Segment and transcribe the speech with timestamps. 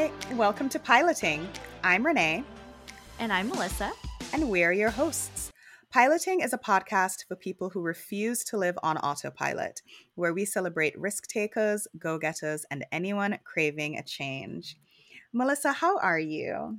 [0.00, 1.46] Hi, welcome to Piloting.
[1.84, 2.42] I'm Renee.
[3.18, 3.92] And I'm Melissa.
[4.32, 5.52] And we're your hosts.
[5.92, 9.82] Piloting is a podcast for people who refuse to live on autopilot,
[10.14, 14.78] where we celebrate risk takers, go getters, and anyone craving a change.
[15.34, 16.78] Melissa, how are you?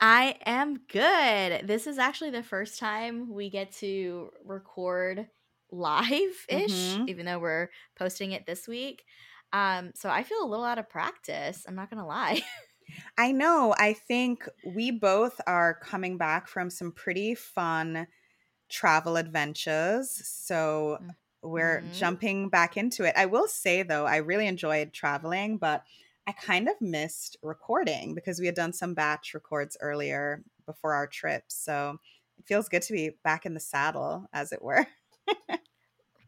[0.00, 1.68] I am good.
[1.68, 5.28] This is actually the first time we get to record
[5.70, 7.08] live ish, mm-hmm.
[7.08, 9.04] even though we're posting it this week.
[9.52, 11.64] Um, so I feel a little out of practice.
[11.66, 12.42] I'm not going to lie.
[13.18, 13.74] I know.
[13.78, 18.06] I think we both are coming back from some pretty fun
[18.68, 20.10] travel adventures.
[20.24, 21.08] So mm,
[21.42, 21.92] we're mm-hmm.
[21.92, 23.14] jumping back into it.
[23.16, 25.84] I will say, though, I really enjoyed traveling, but
[26.26, 31.06] I kind of missed recording because we had done some batch records earlier before our
[31.06, 31.44] trip.
[31.48, 31.98] So
[32.38, 34.86] it feels good to be back in the saddle, as it were.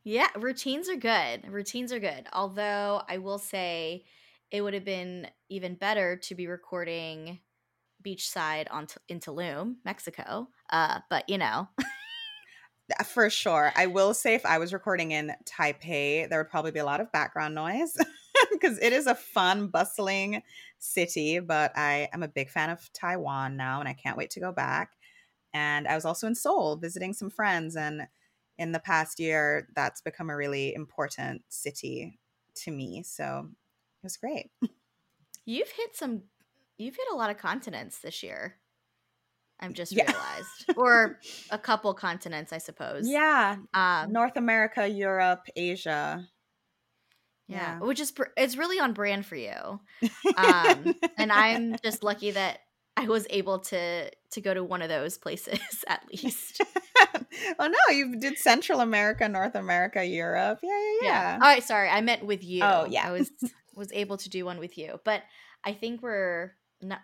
[0.04, 1.46] Yeah, routines are good.
[1.48, 2.26] Routines are good.
[2.32, 4.06] Although I will say
[4.50, 7.40] it would have been even better to be recording
[8.04, 10.48] beachside on t- in Tulum, Mexico.
[10.70, 11.68] Uh, but you know.
[13.06, 13.72] For sure.
[13.76, 17.00] I will say if I was recording in Taipei, there would probably be a lot
[17.00, 17.96] of background noise
[18.50, 20.42] because it is a fun, bustling
[20.78, 21.38] city.
[21.38, 24.50] But I am a big fan of Taiwan now and I can't wait to go
[24.50, 24.96] back.
[25.54, 28.08] And I was also in Seoul visiting some friends and
[28.60, 32.18] in the past year, that's become a really important city
[32.56, 33.02] to me.
[33.02, 34.50] So it was great.
[35.46, 36.24] You've hit some,
[36.76, 38.56] you've hit a lot of continents this year.
[39.58, 40.04] I've just yeah.
[40.04, 41.18] realized, or
[41.50, 43.08] a couple continents, I suppose.
[43.08, 46.26] Yeah, um, North America, Europe, Asia.
[47.48, 47.78] Yeah, yeah.
[47.80, 49.80] which is it's really on brand for you.
[50.36, 52.60] Um, and I'm just lucky that
[52.96, 56.62] I was able to to go to one of those places at least.
[57.58, 60.60] oh no, you did Central America, North America, Europe.
[60.62, 61.08] Yeah, yeah, yeah.
[61.08, 61.34] yeah.
[61.34, 62.62] All right, sorry, I meant with you.
[62.62, 63.30] Oh yeah, I was
[63.74, 65.22] was able to do one with you, but
[65.64, 67.00] I think we're not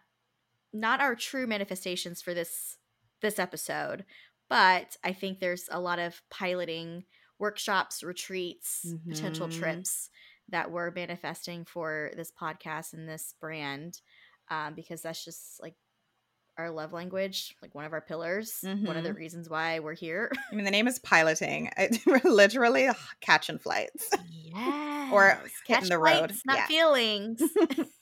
[0.73, 2.77] not our true manifestations for this
[3.23, 4.05] this episode,
[4.49, 7.05] but I think there's a lot of piloting
[7.39, 9.11] workshops, retreats, mm-hmm.
[9.11, 10.11] potential trips
[10.49, 14.01] that we're manifesting for this podcast and this brand
[14.51, 15.75] um, because that's just like
[16.59, 18.87] our love language, like one of our pillars, mm-hmm.
[18.87, 19.19] one of the mm-hmm.
[19.19, 20.31] reasons why we're here.
[20.51, 21.71] I mean, the name is piloting.
[22.07, 22.89] we're literally
[23.21, 24.11] catching flights.
[24.31, 25.11] Yeah.
[25.13, 26.33] or hitting the road.
[26.47, 26.67] Not yeah.
[26.67, 27.43] feelings.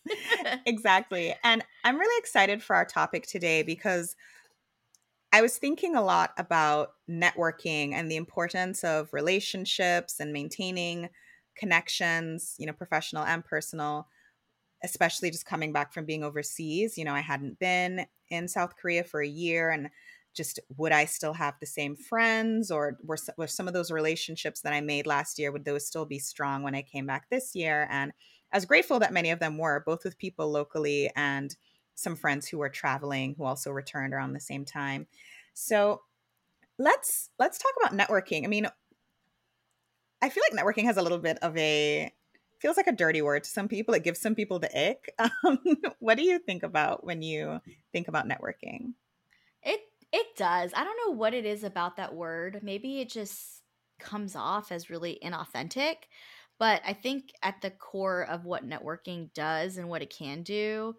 [0.66, 1.34] exactly.
[1.42, 4.14] And I'm really excited for our topic today because
[5.32, 11.08] I was thinking a lot about networking and the importance of relationships and maintaining
[11.56, 14.06] connections, you know, professional and personal
[14.84, 16.96] especially just coming back from being overseas.
[16.96, 19.88] You know, I hadn't been in South Korea for a year and
[20.34, 24.60] just would I still have the same friends or were, were some of those relationships
[24.60, 27.54] that I made last year, would those still be strong when I came back this
[27.54, 27.88] year?
[27.90, 28.12] And
[28.52, 31.54] I was grateful that many of them were, both with people locally and
[31.94, 35.06] some friends who were traveling who also returned around the same time.
[35.54, 36.02] So
[36.78, 38.44] let's let's talk about networking.
[38.44, 38.68] I mean,
[40.20, 42.12] I feel like networking has a little bit of a
[42.64, 43.92] feels like a dirty word to some people.
[43.92, 45.14] It gives some people the ick.
[45.44, 45.58] Um,
[45.98, 47.60] what do you think about when you
[47.92, 48.94] think about networking?
[49.62, 49.80] It
[50.10, 50.72] it does.
[50.74, 52.60] I don't know what it is about that word.
[52.62, 53.60] Maybe it just
[54.00, 55.96] comes off as really inauthentic.
[56.58, 60.94] But I think at the core of what networking does and what it can do,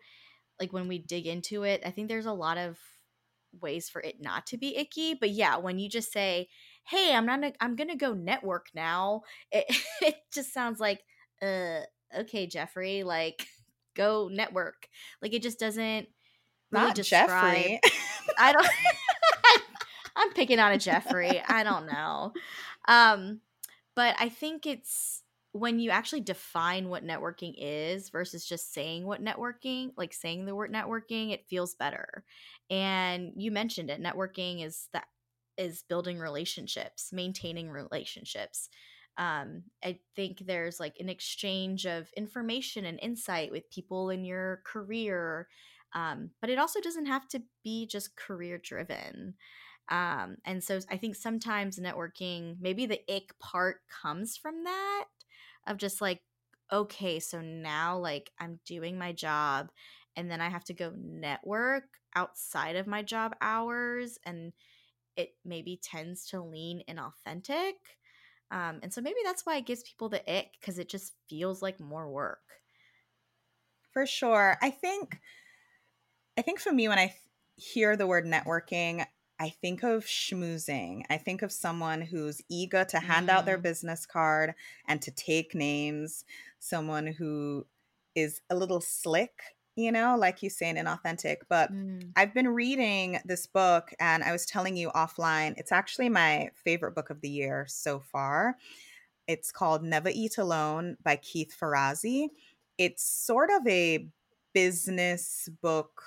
[0.59, 2.77] like when we dig into it, I think there's a lot of
[3.59, 5.15] ways for it not to be icky.
[5.15, 6.47] But yeah, when you just say,
[6.87, 7.43] "Hey, I'm not.
[7.43, 9.65] A, I'm gonna go network now," it
[10.01, 11.01] it just sounds like
[11.45, 13.47] uh okay jeffrey like
[13.95, 14.87] go network.
[15.21, 16.07] Like it just doesn't
[16.71, 17.79] really not describe jeffrey
[18.39, 18.67] i don't
[20.15, 21.41] i'm picking on a jeffrey.
[21.47, 22.33] I don't know.
[22.87, 23.41] Um
[23.95, 25.23] but i think it's
[25.53, 30.53] when you actually define what networking is versus just saying what networking like saying the
[30.53, 32.25] word networking it feels better.
[32.69, 35.05] And you mentioned it networking is that
[35.57, 38.69] is building relationships maintaining relationships
[39.17, 44.61] um, I think there's like an exchange of information and insight with people in your
[44.65, 45.47] career.
[45.93, 49.35] Um, but it also doesn't have to be just career driven.
[49.89, 55.05] Um, and so I think sometimes networking, maybe the ick part comes from that
[55.67, 56.21] of just like,
[56.71, 59.69] okay, so now like I'm doing my job
[60.15, 61.83] and then I have to go network
[62.15, 64.53] outside of my job hours and
[65.15, 67.73] it maybe tends to lean inauthentic.
[68.51, 71.61] Um, and so maybe that's why it gives people the ick because it just feels
[71.61, 72.39] like more work.
[73.91, 74.57] For sure.
[74.61, 75.19] I think
[76.37, 77.13] I think for me when I
[77.55, 79.05] hear the word networking,
[79.39, 81.03] I think of schmoozing.
[81.09, 83.31] I think of someone who's eager to hand mm.
[83.31, 83.63] out their mm-hmm.
[83.63, 84.53] business card
[84.87, 86.25] and to take names,
[86.59, 87.65] someone who
[88.15, 91.37] is a little slick you know, like you say, an inauthentic.
[91.49, 92.09] But mm.
[92.15, 96.95] I've been reading this book and I was telling you offline, it's actually my favorite
[96.95, 98.57] book of the year so far.
[99.27, 102.29] It's called Never Eat Alone by Keith Ferrazzi.
[102.77, 104.07] It's sort of a
[104.53, 106.01] business book.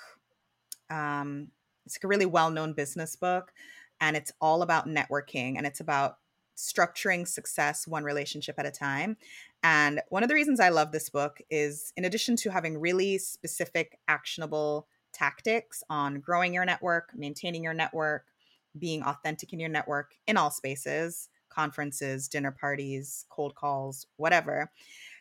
[0.89, 1.49] Um,
[1.85, 3.51] it's a really well known business book,
[3.99, 6.18] and it's all about networking and it's about
[6.59, 9.17] structuring success one relationship at a time.
[9.63, 13.17] And one of the reasons I love this book is, in addition to having really
[13.17, 18.25] specific, actionable tactics on growing your network, maintaining your network,
[18.77, 24.71] being authentic in your network in all spaces conferences, dinner parties, cold calls, whatever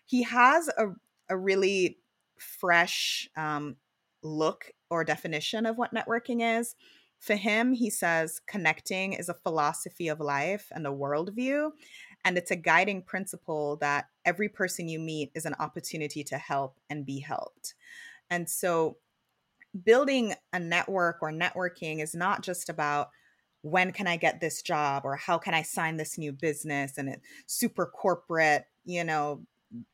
[0.08, 0.86] he has a,
[1.28, 1.98] a really
[2.38, 3.76] fresh um,
[4.22, 6.74] look or definition of what networking is.
[7.18, 11.72] For him, he says connecting is a philosophy of life and a worldview.
[12.24, 16.76] And it's a guiding principle that every person you meet is an opportunity to help
[16.90, 17.74] and be helped.
[18.30, 18.98] And so,
[19.84, 23.10] building a network or networking is not just about
[23.62, 27.08] when can I get this job or how can I sign this new business and
[27.08, 29.42] it's super corporate, you know,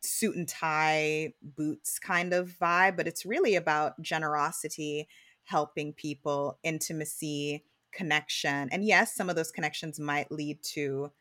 [0.00, 5.08] suit and tie boots kind of vibe, but it's really about generosity,
[5.44, 8.68] helping people, intimacy, connection.
[8.70, 11.12] And yes, some of those connections might lead to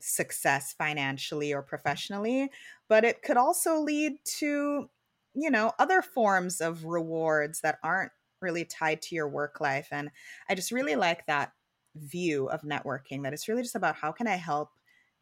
[0.00, 2.50] success financially or professionally,
[2.88, 4.88] but it could also lead to,
[5.34, 9.88] you know, other forms of rewards that aren't really tied to your work life.
[9.90, 10.10] And
[10.48, 11.52] I just really like that
[11.96, 14.70] view of networking that it's really just about how can I help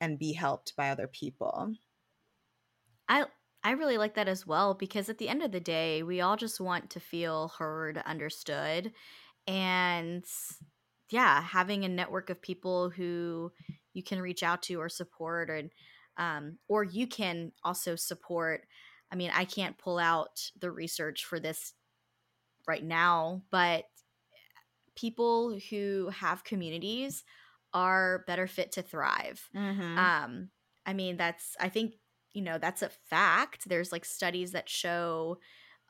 [0.01, 1.75] and be helped by other people.
[3.09, 3.25] I
[3.65, 6.37] I really like that as well because at the end of the day, we all
[6.37, 8.93] just want to feel heard, understood,
[9.47, 10.25] and
[11.11, 13.51] yeah, having a network of people who
[13.95, 15.63] you can reach out to or support, or
[16.17, 18.67] um, or you can also support.
[19.11, 21.73] I mean, I can't pull out the research for this
[22.67, 23.85] right now, but
[24.95, 27.25] people who have communities
[27.73, 29.49] are better fit to thrive.
[29.57, 29.99] Mm-hmm.
[29.99, 30.51] Um,
[30.85, 31.95] I mean, that's I think
[32.39, 33.69] you know that's a fact.
[33.69, 35.39] There's like studies that show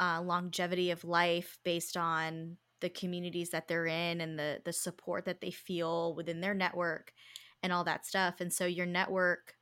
[0.00, 5.27] uh, longevity of life based on the communities that they're in and the the support
[5.27, 7.12] that they feel within their network
[7.62, 9.56] and all that stuff and so your network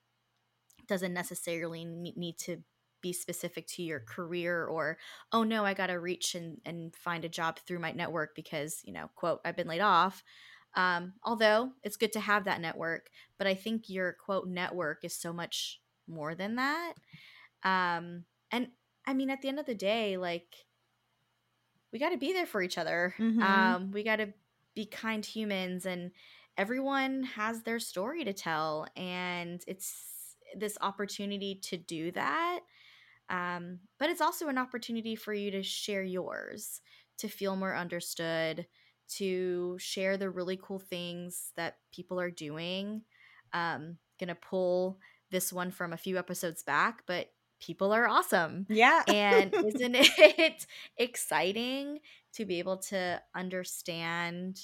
[0.86, 2.58] doesn't necessarily need to
[3.02, 4.98] be specific to your career or
[5.32, 8.92] oh no i gotta reach and, and find a job through my network because you
[8.92, 10.22] know quote i've been laid off.
[10.74, 15.18] Um, although it's good to have that network but i think your quote network is
[15.18, 16.94] so much more than that.
[17.62, 18.68] Um, and
[19.06, 20.54] I mean, at the end of the day, like
[21.92, 23.14] we got to be there for each other.
[23.18, 23.42] Mm-hmm.
[23.42, 24.28] Um, we got to
[24.74, 26.10] be kind humans, and
[26.58, 32.60] everyone has their story to tell, and it's this opportunity to do that.
[33.28, 36.80] Um, but it's also an opportunity for you to share yours,
[37.18, 38.66] to feel more understood,
[39.08, 43.02] to share the really cool things that people are doing.
[43.52, 44.98] Um, gonna pull
[45.30, 47.30] this one from a few episodes back, but
[47.60, 48.66] people are awesome.
[48.68, 49.02] Yeah.
[49.08, 52.00] and isn't it exciting
[52.34, 54.58] to be able to understand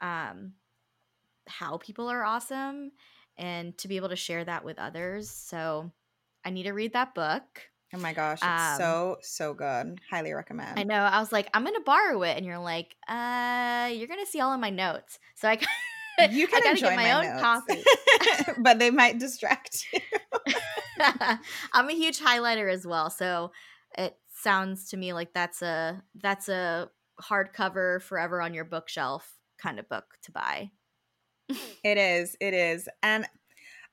[0.00, 0.52] um,
[1.46, 2.92] how people are awesome
[3.36, 5.30] and to be able to share that with others?
[5.30, 5.90] So
[6.44, 7.42] I need to read that book.
[7.94, 9.98] Oh my gosh, it's um, so so good.
[10.10, 10.78] Highly recommend.
[10.78, 11.00] I know.
[11.00, 14.52] I was like, I'm gonna borrow it, and you're like, uh, you're gonna see all
[14.52, 15.18] of my notes.
[15.36, 15.56] So I
[16.30, 17.42] you can enjoy my, my, own notes.
[17.42, 17.82] copy,
[18.58, 20.00] but they might distract you.
[21.72, 23.52] I'm a huge highlighter as well, so
[23.96, 29.78] it sounds to me like that's a that's a hardcover forever on your bookshelf kind
[29.78, 30.70] of book to buy.
[31.82, 33.26] it is, it is, and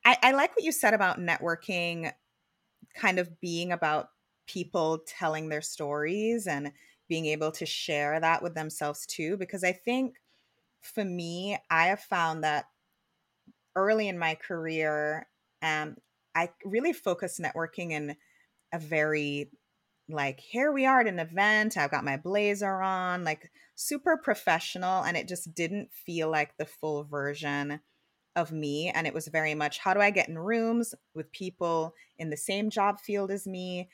[0.04, 2.12] I, I like what you said about networking,
[2.94, 4.08] kind of being about
[4.46, 6.72] people telling their stories and
[7.08, 10.14] being able to share that with themselves too, because I think
[10.82, 12.66] for me, I have found that
[13.74, 15.28] early in my career,
[15.62, 15.96] um,
[16.34, 18.16] I really focused networking in
[18.72, 19.50] a very
[20.08, 25.02] like here we are at an event i've got my blazer on like super professional
[25.02, 27.80] and it just didn't feel like the full version
[28.36, 31.92] of me and it was very much how do i get in rooms with people
[32.18, 33.88] in the same job field as me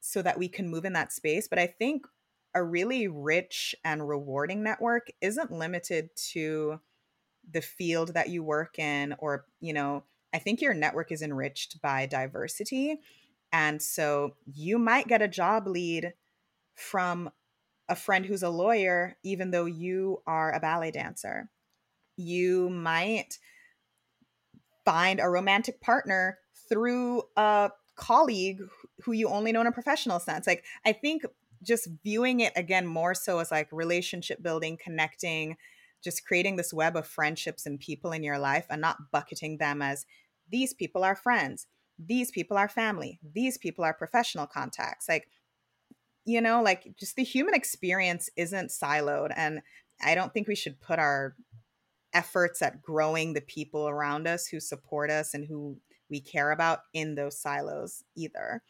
[0.00, 1.46] so that we can move in that space?
[1.46, 2.06] But i think
[2.54, 6.80] a really rich and rewarding network isn't limited to
[7.50, 10.04] the field that you work in or you know
[10.34, 13.00] i think your network is enriched by diversity
[13.52, 16.12] and so you might get a job lead
[16.74, 17.30] from
[17.88, 21.50] a friend who's a lawyer even though you are a ballet dancer.
[22.16, 23.38] You might
[24.84, 26.38] find a romantic partner
[26.68, 28.60] through a colleague
[29.02, 30.46] who you only know in a professional sense.
[30.46, 31.24] Like i think
[31.62, 35.56] just viewing it again more so as like relationship building, connecting,
[36.02, 39.82] just creating this web of friendships and people in your life and not bucketing them
[39.82, 40.06] as
[40.50, 41.66] these people are friends,
[41.98, 45.08] these people are family, these people are professional contacts.
[45.08, 45.28] Like,
[46.24, 49.32] you know, like just the human experience isn't siloed.
[49.36, 49.60] And
[50.02, 51.36] I don't think we should put our
[52.12, 55.76] efforts at growing the people around us who support us and who
[56.08, 58.62] we care about in those silos either.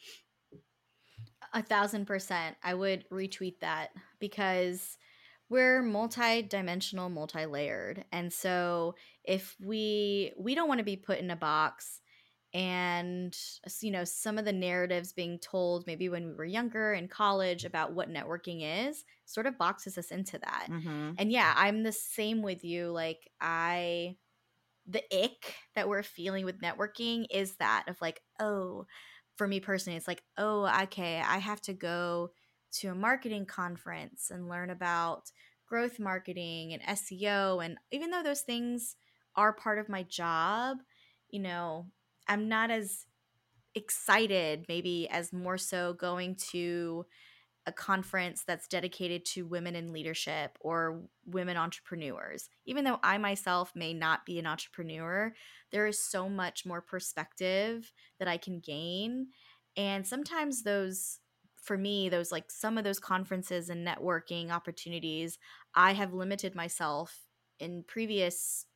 [1.52, 2.56] A thousand percent.
[2.62, 3.90] I would retweet that
[4.20, 4.96] because
[5.48, 8.04] we're multi-dimensional, multi-layered.
[8.12, 12.00] And so if we we don't want to be put in a box
[12.52, 13.36] and
[13.80, 17.64] you know some of the narratives being told maybe when we were younger in college
[17.64, 21.12] about what networking is sort of boxes us into that mm-hmm.
[21.16, 24.16] and yeah i'm the same with you like i
[24.88, 28.84] the ick that we're feeling with networking is that of like oh
[29.40, 32.28] for me personally it's like oh okay i have to go
[32.70, 35.32] to a marketing conference and learn about
[35.66, 38.96] growth marketing and seo and even though those things
[39.36, 40.76] are part of my job
[41.30, 41.86] you know
[42.28, 43.06] I'm not as
[43.74, 47.06] excited maybe as more so going to
[47.66, 52.48] a conference that's dedicated to women in leadership or women entrepreneurs.
[52.64, 55.34] Even though I myself may not be an entrepreneur,
[55.70, 59.28] there is so much more perspective that I can gain.
[59.76, 61.18] And sometimes those,
[61.62, 65.38] for me, those like some of those conferences and networking opportunities,
[65.74, 67.26] I have limited myself
[67.58, 68.66] in previous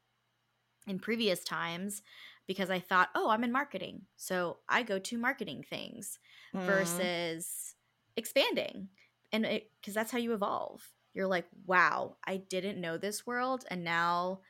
[0.87, 2.03] in previous times
[2.47, 4.03] because I thought, oh, I'm in marketing.
[4.17, 6.19] So I go to marketing things
[6.55, 6.61] mm.
[6.67, 7.74] versus
[8.17, 8.89] expanding.
[9.33, 9.45] And
[9.81, 10.83] because that's how you evolve.
[11.13, 13.65] You're like, wow, I didn't know this world.
[13.71, 14.41] And now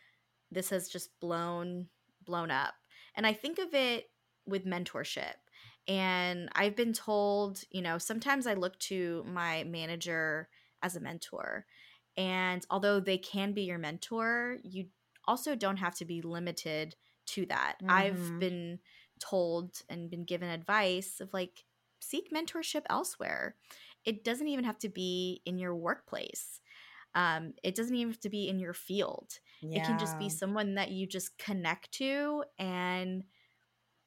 [0.51, 1.89] this has just blown,
[2.25, 2.75] blown up.
[3.15, 4.11] And I think of it
[4.47, 5.35] with mentorship.
[5.87, 10.49] And I've been told, you know, sometimes I look to my manager
[10.83, 11.67] as a mentor.
[12.17, 14.87] And although they can be your mentor, you
[15.27, 17.77] also don't have to be limited to that.
[17.83, 17.91] Mm-hmm.
[17.91, 18.79] I've been
[19.21, 21.65] told and been given advice of like
[22.09, 23.57] seek mentorship elsewhere.
[24.05, 26.61] It doesn't even have to be in your workplace.
[27.15, 29.39] Um, it doesn't even have to be in your field.
[29.63, 29.81] Yeah.
[29.81, 33.25] It can just be someone that you just connect to and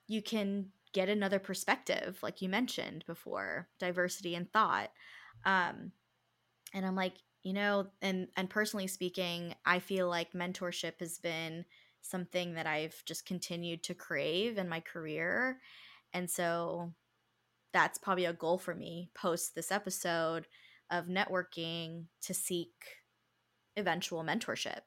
[0.08, 4.90] you can get another perspective, like you mentioned before, diversity and thought.
[5.46, 5.92] Um,
[6.74, 7.14] and I'm like,
[7.44, 11.66] you know, and and personally speaking, I feel like mentorship has been
[12.02, 15.60] something that I've just continued to crave in my career.
[16.14, 16.94] And so
[17.78, 20.48] that's probably a goal for me post this episode
[20.90, 22.72] of networking to seek
[23.78, 24.80] eventual mentorship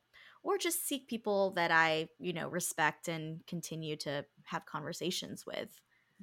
[0.42, 5.68] or just seek people that I, you know, respect and continue to have conversations with.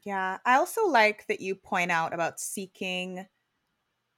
[0.03, 0.39] Yeah.
[0.45, 3.25] I also like that you point out about seeking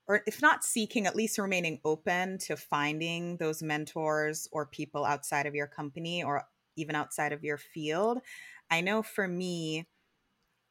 [0.07, 5.45] or if not seeking, at least remaining open to finding those mentors or people outside
[5.45, 8.17] of your company or even outside of your field.
[8.71, 9.87] I know for me,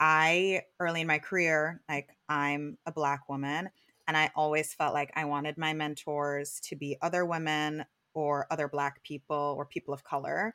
[0.00, 3.71] I early in my career, like I'm a black woman,
[4.07, 8.69] and I always felt like I wanted my mentors to be other women or other
[8.69, 10.55] black people or people of color,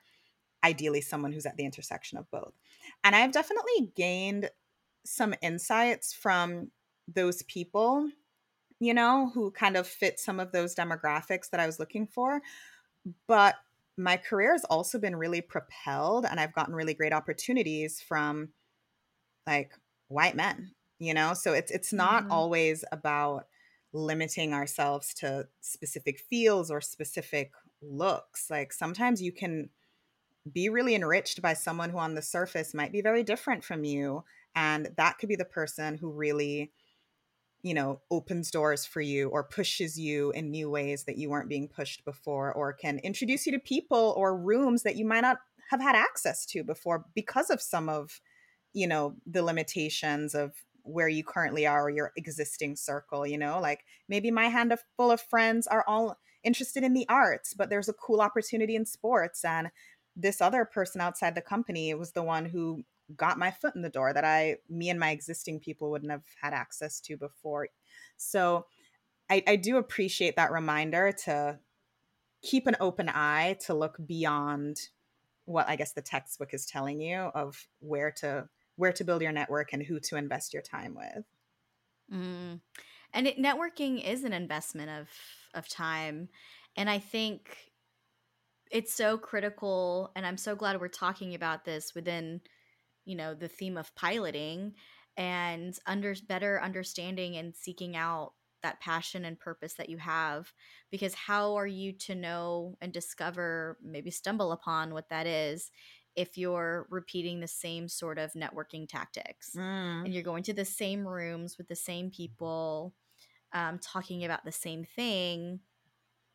[0.63, 2.53] ideally someone who's at the intersection of both.
[3.03, 4.49] And I've definitely gained
[5.05, 6.71] some insights from
[7.07, 8.09] those people,
[8.79, 12.41] you know, who kind of fit some of those demographics that I was looking for.
[13.27, 13.55] But
[13.97, 18.49] my career has also been really propelled and I've gotten really great opportunities from
[19.45, 19.71] like
[20.07, 21.33] white men, you know?
[21.33, 22.31] So it's it's not mm-hmm.
[22.31, 23.47] always about
[23.93, 28.49] limiting ourselves to specific fields or specific looks.
[28.49, 29.69] Like sometimes you can
[30.51, 34.23] be really enriched by someone who on the surface might be very different from you
[34.55, 36.71] and that could be the person who really
[37.63, 41.47] you know, opens doors for you or pushes you in new ways that you weren't
[41.47, 45.37] being pushed before, or can introduce you to people or rooms that you might not
[45.69, 48.19] have had access to before because of some of,
[48.73, 50.53] you know, the limitations of
[50.83, 55.11] where you currently are or your existing circle, you know, like maybe my hand full
[55.11, 59.45] of friends are all interested in the arts, but there's a cool opportunity in sports.
[59.45, 59.69] And
[60.15, 62.83] this other person outside the company was the one who
[63.15, 66.23] got my foot in the door that I, me and my existing people wouldn't have
[66.41, 67.67] had access to before.
[68.17, 68.65] So
[69.29, 71.59] I, I do appreciate that reminder to
[72.41, 74.77] keep an open eye to look beyond
[75.45, 79.31] what I guess the textbook is telling you of where to where to build your
[79.31, 81.25] network and who to invest your time with.
[82.11, 82.59] Mm.
[83.13, 85.09] And it, networking is an investment of
[85.53, 86.29] of time,
[86.75, 87.57] and I think
[88.71, 90.11] it's so critical.
[90.15, 92.41] And I'm so glad we're talking about this within
[93.05, 94.73] you know the theme of piloting
[95.17, 100.51] and under better understanding and seeking out that passion and purpose that you have
[100.89, 105.69] because how are you to know and discover maybe stumble upon what that is
[106.15, 110.05] if you're repeating the same sort of networking tactics Mm.
[110.05, 112.93] and you're going to the same rooms with the same people
[113.53, 115.59] um, talking about the same thing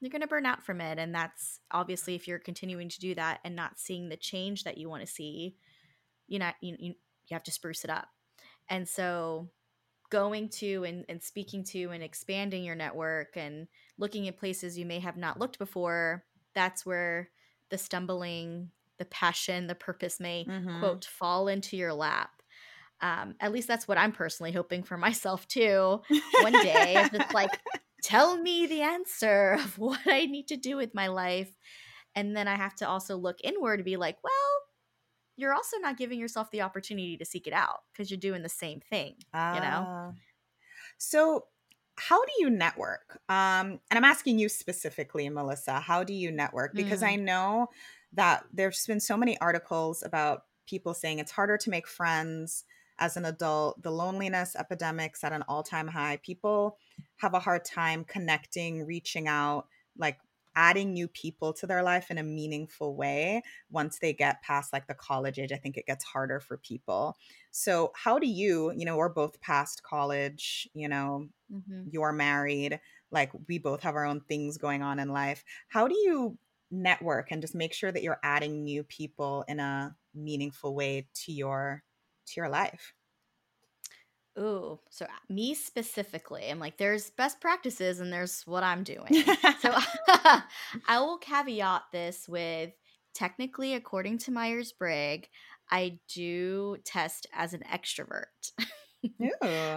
[0.01, 3.15] you're going to burn out from it and that's obviously if you're continuing to do
[3.17, 5.57] that and not seeing the change that you want to see
[6.29, 6.95] you know you, you,
[7.27, 8.09] you have to spruce it up
[8.69, 9.49] and so
[10.11, 13.67] going to and, and speaking to and expanding your network and
[13.99, 17.29] looking at places you may have not looked before that's where
[17.71, 20.73] the stumbling the passion the purpose may Mhm.
[20.73, 22.43] quote fall into your lap
[23.01, 26.01] um, at least that's what i'm personally hoping for myself too
[26.37, 27.61] one day it's like
[28.03, 31.53] tell me the answer of what i need to do with my life
[32.15, 34.33] and then i have to also look inward to be like well
[35.37, 38.49] you're also not giving yourself the opportunity to seek it out because you're doing the
[38.49, 39.15] same thing
[39.51, 40.13] you know Ah.
[40.99, 41.47] So,
[41.97, 43.21] how do you network?
[43.29, 46.77] Um, and I'm asking you specifically, Melissa, how do you network?
[46.77, 47.69] Because I know
[48.13, 52.65] that there's been so many articles about people saying it's harder to make friends
[52.99, 56.17] as an adult, the loneliness epidemic's at an all time high.
[56.19, 56.79] People
[57.17, 60.19] have a hard time connecting, reaching out, like
[60.57, 64.87] adding new people to their life in a meaningful way once they get past like
[64.89, 65.53] the college age.
[65.53, 67.17] I think it gets harder for people.
[67.51, 72.81] So, how do you, you know, we're both past college, you know, hmm you're married,
[73.11, 75.45] like we both have our own things going on in life.
[75.69, 76.39] How do you
[76.71, 81.33] network and just make sure that you're adding new people in a meaningful way to
[81.33, 81.83] your
[82.27, 82.93] to your life?
[84.39, 89.25] Ooh, so uh, me specifically, I'm like, there's best practices and there's what I'm doing.
[89.61, 89.75] So
[90.87, 92.71] I will caveat this with
[93.15, 95.29] technically, according to Myers Briggs,
[95.71, 98.53] I do test as an extrovert.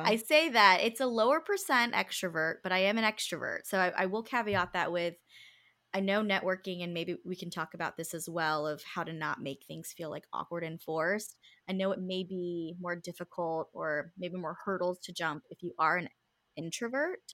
[0.05, 3.62] I say that it's a lower percent extrovert, but I am an extrovert.
[3.65, 5.15] So I, I will caveat that with
[5.93, 9.12] I know networking, and maybe we can talk about this as well of how to
[9.12, 11.36] not make things feel like awkward and forced.
[11.69, 15.73] I know it may be more difficult or maybe more hurdles to jump if you
[15.77, 16.08] are an
[16.56, 17.34] introvert,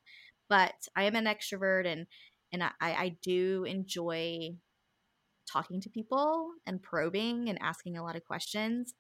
[0.50, 2.08] but I am an extrovert and
[2.54, 4.56] and I, I do enjoy
[5.52, 8.94] talking to people and probing and asking a lot of questions.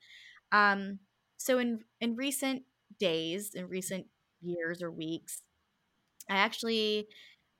[0.51, 0.99] Um,
[1.37, 2.63] so in in recent
[2.99, 4.07] days, in recent
[4.41, 5.41] years or weeks,
[6.29, 7.07] I actually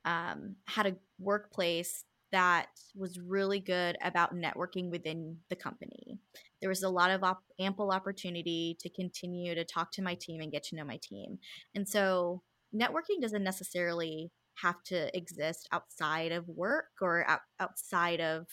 [0.04, 6.18] um, had a workplace that was really good about networking within the company.
[6.60, 10.40] There was a lot of op- ample opportunity to continue to talk to my team
[10.42, 11.38] and get to know my team.
[11.74, 12.42] And so,
[12.74, 14.30] networking doesn't necessarily
[14.62, 18.46] have to exist outside of work or out- outside of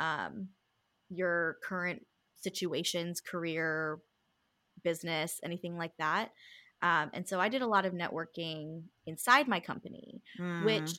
[0.00, 0.48] um,
[1.08, 2.04] your current
[2.36, 4.00] situations, career,
[4.82, 6.30] business, anything like that.
[6.82, 10.64] Um, and so I did a lot of networking inside my company, Mm.
[10.64, 10.98] which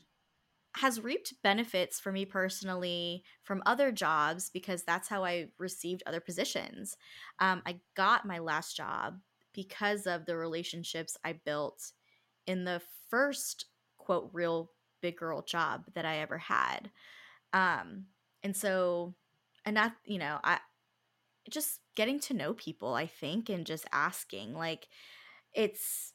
[0.78, 6.20] has reaped benefits for me personally from other jobs because that's how I received other
[6.20, 6.98] positions.
[7.40, 9.20] Um, I got my last job
[9.54, 11.92] because of the relationships I built
[12.46, 13.66] in the first
[13.98, 16.92] quote real big girl job that I ever had.
[17.54, 18.06] Um,
[18.44, 19.16] and so,
[19.66, 20.60] and that, you know, I
[21.50, 24.88] just getting to know people, I think, and just asking like,
[25.54, 26.14] it's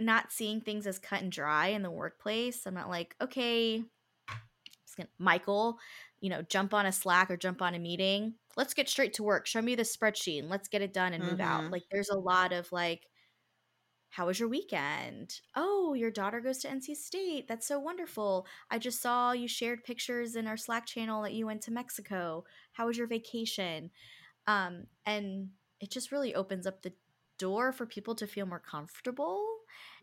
[0.00, 2.66] not seeing things as cut and dry in the workplace.
[2.66, 3.84] I'm not like, okay,
[4.96, 5.78] gonna, Michael,
[6.20, 8.34] you know, jump on a Slack or jump on a meeting.
[8.56, 9.46] Let's get straight to work.
[9.46, 11.64] Show me the spreadsheet and let's get it done and move out.
[11.64, 11.72] Mhm.
[11.72, 13.08] Like, there's a lot of like,
[14.10, 15.40] how was your weekend?
[15.56, 17.48] Oh, your daughter goes to NC State.
[17.48, 18.46] That's so wonderful.
[18.70, 22.44] I just saw you shared pictures in our Slack channel that you went to Mexico.
[22.72, 23.90] How was your vacation?
[24.46, 26.94] Um, and it just really opens up the
[27.38, 29.46] door for people to feel more comfortable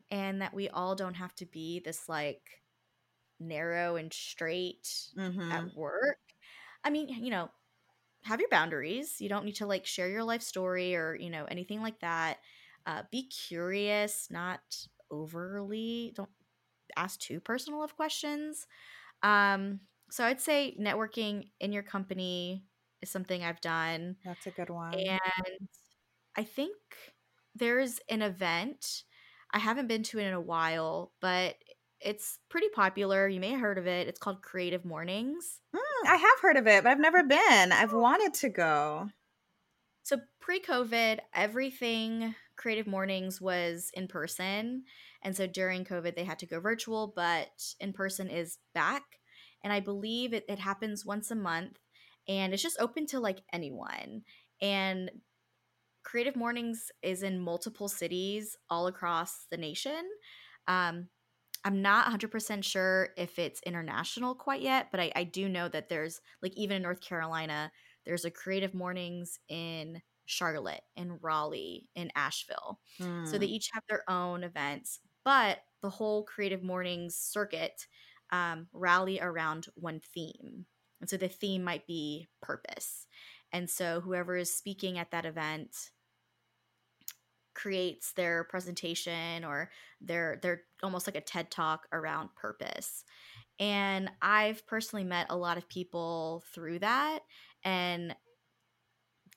[0.10, 2.64] and that we all don't have to be this like
[3.40, 5.52] narrow and straight Mhm.
[5.52, 6.20] at work.
[6.84, 7.52] I mean, you know,
[8.24, 9.22] have your boundaries.
[9.22, 12.40] You don't need to like share your life story or, you know, anything like that.
[12.86, 14.62] Uh, be curious, not
[15.12, 16.30] overly, don't
[16.98, 18.68] ask too personal of questions.
[19.24, 22.66] Um, so I'd say networking in your company
[23.02, 24.18] is something I've done.
[24.24, 25.20] That's a good one.
[25.22, 25.70] And
[26.36, 26.76] I think
[27.56, 29.04] there's an event.
[29.54, 31.56] I haven't been to it in a while, but
[32.00, 33.28] it's pretty popular.
[33.28, 34.08] You may have heard of it.
[34.08, 35.60] It's called Creative Mornings.
[35.76, 37.72] Mm, I have heard of it, but I've never been.
[37.72, 39.10] I've wanted to go.
[40.04, 44.84] So pre COVID, everything Creative Mornings was in person.
[45.22, 49.04] And so during COVID, they had to go virtual, but in person is back.
[49.64, 51.78] And I believe it, it happens once a month
[52.28, 54.24] and it's just open to like anyone.
[54.62, 55.12] And
[56.04, 60.04] Creative Mornings is in multiple cities all across the nation.
[60.68, 61.08] Um,
[61.64, 65.90] I'm not 100% sure if it's international quite yet, but I, I do know that
[65.90, 67.72] there's, like, even in North Carolina,
[68.06, 72.80] there's a Creative Mornings in Charlotte, in Raleigh, in Asheville.
[73.00, 73.28] Mm.
[73.28, 73.54] So they hmm.
[73.54, 77.86] each have their own events, but the whole Creative Mornings circuit
[78.32, 80.66] um, rally around one theme.
[81.02, 83.08] And so the theme might be purpose.
[83.54, 85.92] And so whoever is speaking at that event
[87.54, 93.04] creates their presentation or their they're almost like a TED talk around purpose.
[93.60, 97.20] And I've personally met a lot of people through that
[97.64, 98.16] and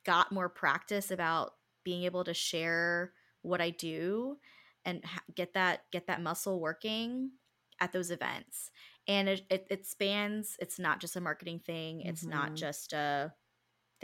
[0.07, 1.53] got more practice about
[1.85, 4.39] being able to share what I do
[4.85, 5.03] and
[5.35, 7.31] get that get that muscle working
[7.81, 8.71] at those events
[9.09, 12.31] and it, it, it, spans it's not just a marketing thing it's mm-hmm.
[12.31, 13.33] not just a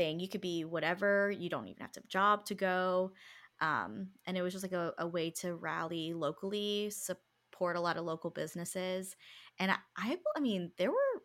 [0.00, 0.20] thing.
[0.20, 3.12] You could be whatever you don't even have to have a job to go
[3.60, 7.98] um, and it was just like a, a, way to rally locally support a lot
[7.98, 9.16] of local businesses
[9.58, 11.22] and I, I, I mean there were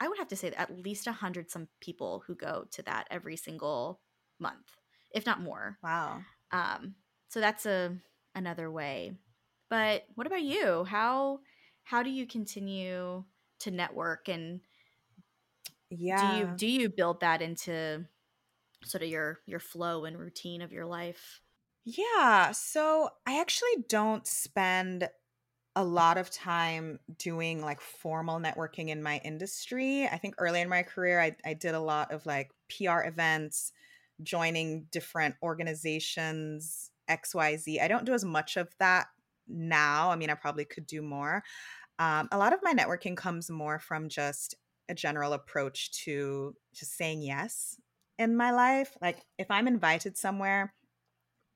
[0.00, 3.06] i would have to say at least a hundred some people who go to that
[3.10, 4.00] every single
[4.40, 4.80] month
[5.12, 5.78] if not more.
[5.82, 6.22] Wow.
[6.52, 6.94] Um,
[7.28, 7.96] so that's a
[8.34, 9.12] another way.
[9.68, 10.84] But what about you?
[10.84, 11.40] How
[11.84, 13.24] how do you continue
[13.60, 14.60] to network and
[15.90, 18.04] yeah do you do you build that into
[18.84, 21.40] sort of your your flow and routine of your life
[21.84, 25.08] yeah so i actually don't spend
[25.76, 30.68] a lot of time doing like formal networking in my industry i think early in
[30.68, 33.72] my career i, I did a lot of like pr events
[34.22, 39.08] joining different organizations xyz i don't do as much of that
[39.50, 40.10] now.
[40.10, 41.42] I mean, I probably could do more.
[41.98, 44.54] Um, a lot of my networking comes more from just
[44.90, 47.80] a general approach to just saying yes
[48.18, 48.96] in my life.
[49.00, 50.74] Like, if I'm invited somewhere,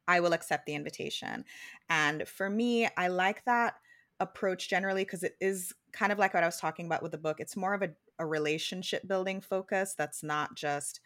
[0.06, 1.44] I will accept the invitation.
[1.90, 3.74] And for me, I like that
[4.20, 7.18] approach generally because it is kind of like what I was talking about with the
[7.18, 7.40] book.
[7.40, 11.00] It's more of a, a relationship building focus that's not just,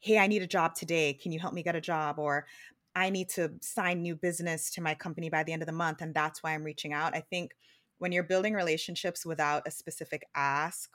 [0.00, 1.12] hey, I need a job today.
[1.14, 2.18] Can you help me get a job?
[2.18, 2.46] Or
[2.94, 6.00] I need to sign new business to my company by the end of the month.
[6.00, 7.14] And that's why I'm reaching out.
[7.14, 7.52] I think
[7.98, 10.94] when you're building relationships without a specific ask,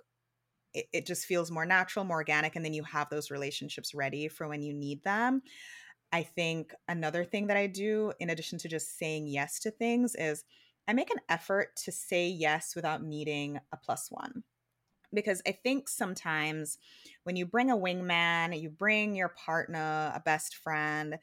[0.73, 2.55] it, it just feels more natural, more organic.
[2.55, 5.41] And then you have those relationships ready for when you need them.
[6.11, 10.15] I think another thing that I do, in addition to just saying yes to things,
[10.15, 10.43] is
[10.87, 14.43] I make an effort to say yes without needing a plus one.
[15.13, 16.77] Because I think sometimes
[17.23, 21.17] when you bring a wingman, you bring your partner, a best friend,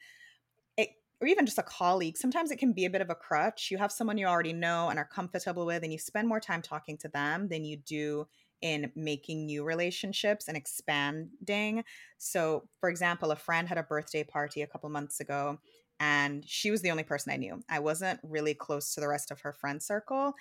[0.77, 0.89] it,
[1.21, 3.69] or even just a colleague, sometimes it can be a bit of a crutch.
[3.71, 6.61] You have someone you already know and are comfortable with, and you spend more time
[6.61, 8.27] talking to them than you do
[8.61, 11.83] in making new relationships and expanding.
[12.17, 15.59] So, for example, a friend had a birthday party a couple months ago,
[15.99, 17.61] and she was the only person I knew.
[17.69, 20.33] I wasn't really close to the rest of her friend circle.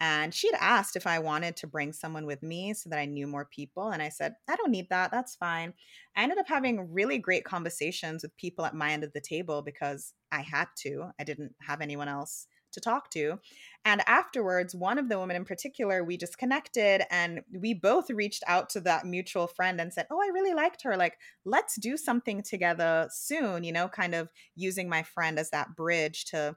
[0.00, 3.04] And she had asked if I wanted to bring someone with me so that I
[3.04, 3.90] knew more people.
[3.90, 5.10] And I said, I don't need that.
[5.12, 5.72] That's fine.
[6.16, 9.62] I ended up having really great conversations with people at my end of the table
[9.62, 11.10] because I had to.
[11.18, 13.38] I didn't have anyone else to talk to.
[13.84, 18.42] And afterwards, one of the women in particular, we just connected and we both reached
[18.46, 20.96] out to that mutual friend and said, Oh, I really liked her.
[20.96, 25.76] Like, let's do something together soon, you know, kind of using my friend as that
[25.76, 26.56] bridge to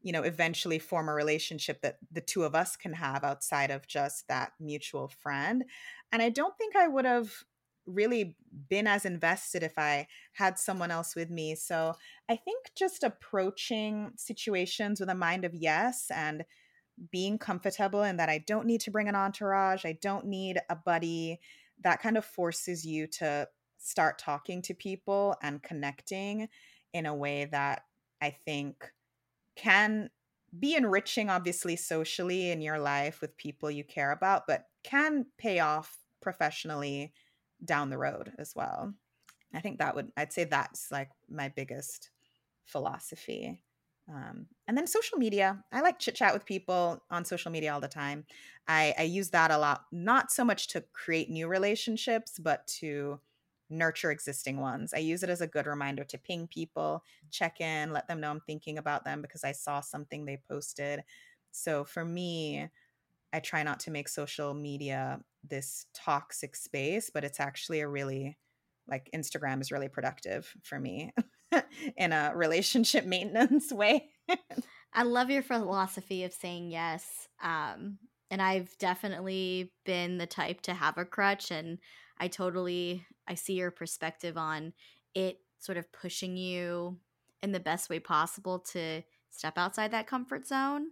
[0.00, 3.88] you know eventually form a relationship that the two of us can have outside of
[3.88, 5.64] just that mutual friend
[6.12, 7.32] and i don't think i would have
[7.88, 8.36] really
[8.68, 11.54] been as invested if i had someone else with me.
[11.54, 11.94] So
[12.28, 16.44] i think just approaching situations with a mind of yes and
[17.12, 20.74] being comfortable and that i don't need to bring an entourage i don't need a
[20.74, 21.38] buddy
[21.82, 23.46] that kind of forces you to
[23.78, 26.48] start talking to people and connecting
[26.92, 27.82] in a way that
[28.20, 28.92] i think
[29.54, 30.10] can
[30.56, 35.58] be enriching, obviously, socially in your life with people you care about, but can pay
[35.60, 37.12] off professionally
[37.64, 38.94] down the road as well.
[39.54, 42.10] I think that would, I'd say that's like my biggest
[42.64, 43.62] philosophy.
[44.08, 45.62] Um, and then social media.
[45.70, 48.24] I like chit chat with people on social media all the time.
[48.66, 53.20] I, I use that a lot, not so much to create new relationships, but to
[53.70, 54.94] nurture existing ones.
[54.94, 58.30] I use it as a good reminder to ping people, check in, let them know
[58.30, 61.04] I'm thinking about them because I saw something they posted.
[61.50, 62.68] So for me,
[63.32, 68.38] I try not to make social media this toxic space, but it's actually a really
[68.88, 71.12] like Instagram is really productive for me
[71.96, 74.08] in a relationship maintenance way.
[74.92, 77.28] I love your philosophy of saying yes.
[77.42, 77.98] Um,
[78.30, 81.78] and I've definitely been the type to have a crutch and
[82.18, 84.72] I totally I see your perspective on
[85.14, 86.98] it sort of pushing you
[87.42, 90.88] in the best way possible to step outside that comfort zone.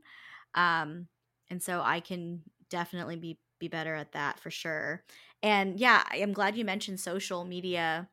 [0.55, 1.09] Um,
[1.50, 5.02] and so I can definitely be be better at that for sure.
[5.42, 8.09] And yeah, I'm glad you mentioned social media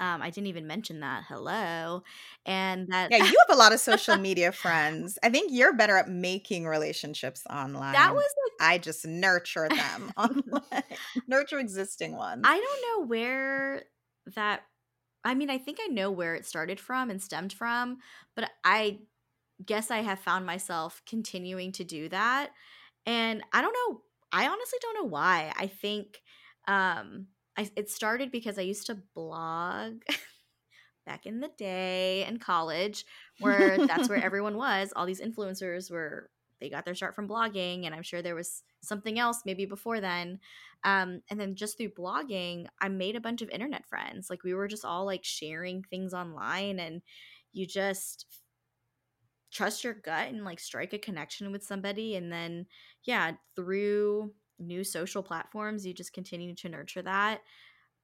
[0.00, 1.24] um, I didn't even mention that.
[1.28, 2.02] Hello.
[2.46, 5.18] And that Yeah, you have a lot of social media friends.
[5.22, 7.92] I think you're better at making relationships online.
[7.92, 10.82] that was like I just nurture them online.
[11.28, 12.42] nurture existing ones.
[12.44, 13.84] I don't know where
[14.34, 14.62] that
[15.26, 17.98] I mean, I think I know where it started from and stemmed from,
[18.36, 18.98] but I
[19.66, 22.50] guess I have found myself continuing to do that.
[23.06, 25.52] And I don't know, I honestly don't know why.
[25.56, 26.20] I think
[26.66, 30.02] um I it started because I used to blog
[31.06, 33.04] back in the day in college
[33.40, 34.92] where that's where everyone was.
[34.94, 38.62] All these influencers were they got their start from blogging and I'm sure there was
[38.82, 40.40] something else maybe before then.
[40.82, 44.30] Um, and then just through blogging, I made a bunch of internet friends.
[44.30, 47.02] Like we were just all like sharing things online and
[47.52, 48.26] you just
[49.54, 52.66] trust your gut and like strike a connection with somebody and then
[53.04, 57.42] yeah, through new social platforms, you just continue to nurture that.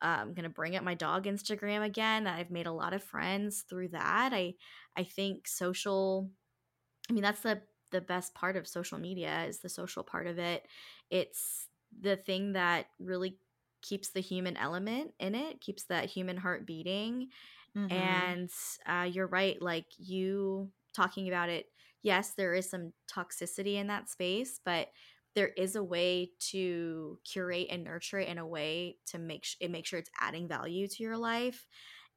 [0.03, 2.27] Uh, I'm gonna bring up my dog Instagram again.
[2.27, 4.33] I've made a lot of friends through that.
[4.35, 4.55] I
[4.97, 6.31] I think social.
[7.09, 10.39] I mean, that's the the best part of social media is the social part of
[10.39, 10.67] it.
[11.11, 13.41] It's the thing that really
[13.83, 17.31] keeps the human element in it, keeps that human heart beating.
[17.75, 18.31] Mhm.
[18.31, 18.51] And
[18.87, 21.67] uh, you're right, like you talking about it.
[22.03, 24.89] Yes, there is some toxicity in that space, but
[25.35, 29.57] there is a way to curate and nurture it in a way to make sh-
[29.61, 31.67] it make sure it's adding value to your life.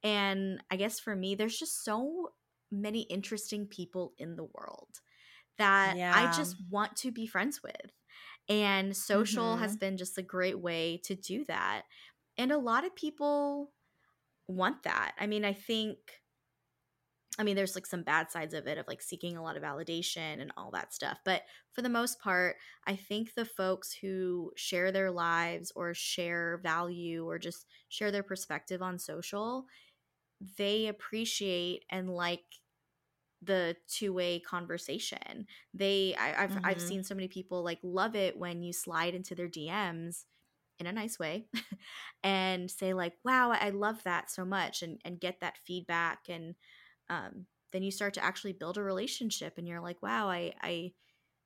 [0.03, 2.33] And I guess for me, there's just so
[2.71, 5.01] many interesting people in the world
[5.57, 7.91] that I just want to be friends with.
[8.49, 9.77] And social has Mhm.
[9.77, 11.83] been just a great way to do that.
[12.37, 13.73] And a lot of people
[14.47, 15.15] want that.
[15.19, 16.22] I mean, I think
[17.39, 19.63] I mean, there's like some bad sides of it of like seeking a lot of
[19.63, 21.19] validation and all that stuff.
[21.25, 26.57] But for the most part, I think the folks who share their lives or share
[26.63, 29.65] value or just share their perspective on social,
[30.57, 32.45] they appreciate and like
[33.41, 35.47] the two-way conversation.
[35.73, 36.81] They I, I've I've Mhm.
[36.81, 40.25] seen so many people like love it when you slide into their DMs
[40.79, 41.49] in a nice way
[42.23, 46.55] and say like wow i love that so much and and get that feedback and
[47.09, 50.91] um, then you start to actually build a relationship and you're like wow i i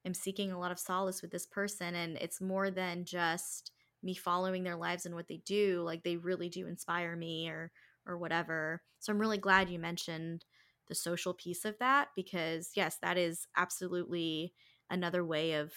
[0.06, 1.94] am seeking a lot of solace with this person.
[1.94, 3.72] And it's more than just
[4.04, 7.72] me following their lives and what they do like they really do inspire me or
[8.06, 8.82] or whatever.
[9.00, 10.46] So i'm really glad you mentioned
[10.88, 14.54] the social piece of that because yes that is absolutely
[14.90, 15.74] another way of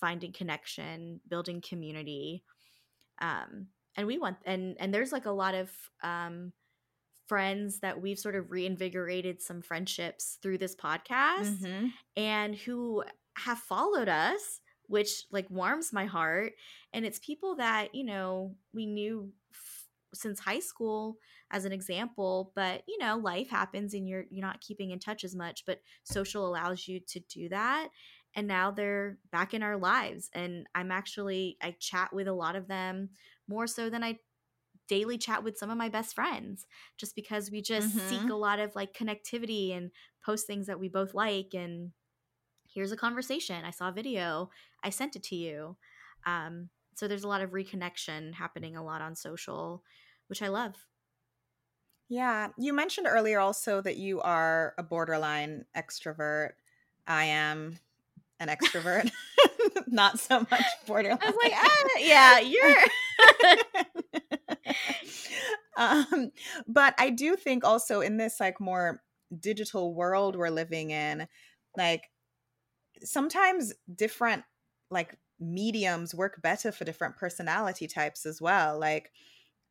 [0.00, 2.42] finding connection building community
[3.20, 3.66] um
[3.96, 5.70] and we want and and there's like a lot of
[6.02, 6.52] um
[7.26, 11.92] friends that we've sort of reinvigorated some friendships through this podcast Mhm.
[12.16, 13.02] and who
[13.36, 16.52] have followed us which like warms my heart.
[16.92, 21.16] And it's people that you know we knew f- since high school
[21.50, 25.24] as an example but you know life happens and you're you're not keeping in touch
[25.24, 27.88] as much but social allows you to do that.
[28.36, 30.28] And now they're back in our lives.
[30.34, 33.08] And i'm actually i chat with a lot of them
[33.48, 34.18] more so than i
[34.88, 36.66] daily chat with some of my best friends
[36.96, 38.30] just because we just seek Mhm.
[38.30, 39.90] a lot of like connectivity and
[40.24, 41.92] post things that we both like and
[42.68, 44.50] here's a conversation i saw a video
[44.82, 45.76] i sent it to you
[46.26, 49.82] um, so there's a lot of reconnection happening a lot on social
[50.28, 50.74] which i love
[52.08, 52.48] Yeah.
[52.58, 56.52] You mentioned earlier also that you are a borderline extrovert.
[57.06, 57.78] I am
[58.40, 59.10] an extrovert,
[59.86, 61.18] not so much borderline.
[61.22, 62.76] i was like ah, yeah you're
[65.76, 66.30] um,
[66.68, 69.02] but I do think also in this like more
[69.40, 71.28] digital world we're living in,
[71.76, 72.10] like
[73.02, 74.44] sometimes different
[74.90, 78.78] like mediums work better for different personality types as well.
[78.78, 79.10] Like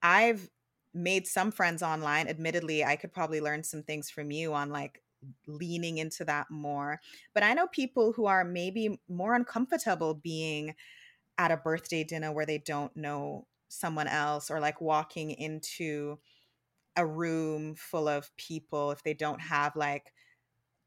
[0.02, 0.50] I've
[0.94, 2.28] made some friends online.
[2.28, 5.02] Admittedly, I could probably learn some things from you on like
[5.48, 7.00] leaning into that more.
[7.34, 10.76] But I know people who are maybe more uncomfortable being
[11.38, 16.20] at a birthday dinner where they don't know someone else or like walking into
[16.96, 20.14] a room full of people if they don't have like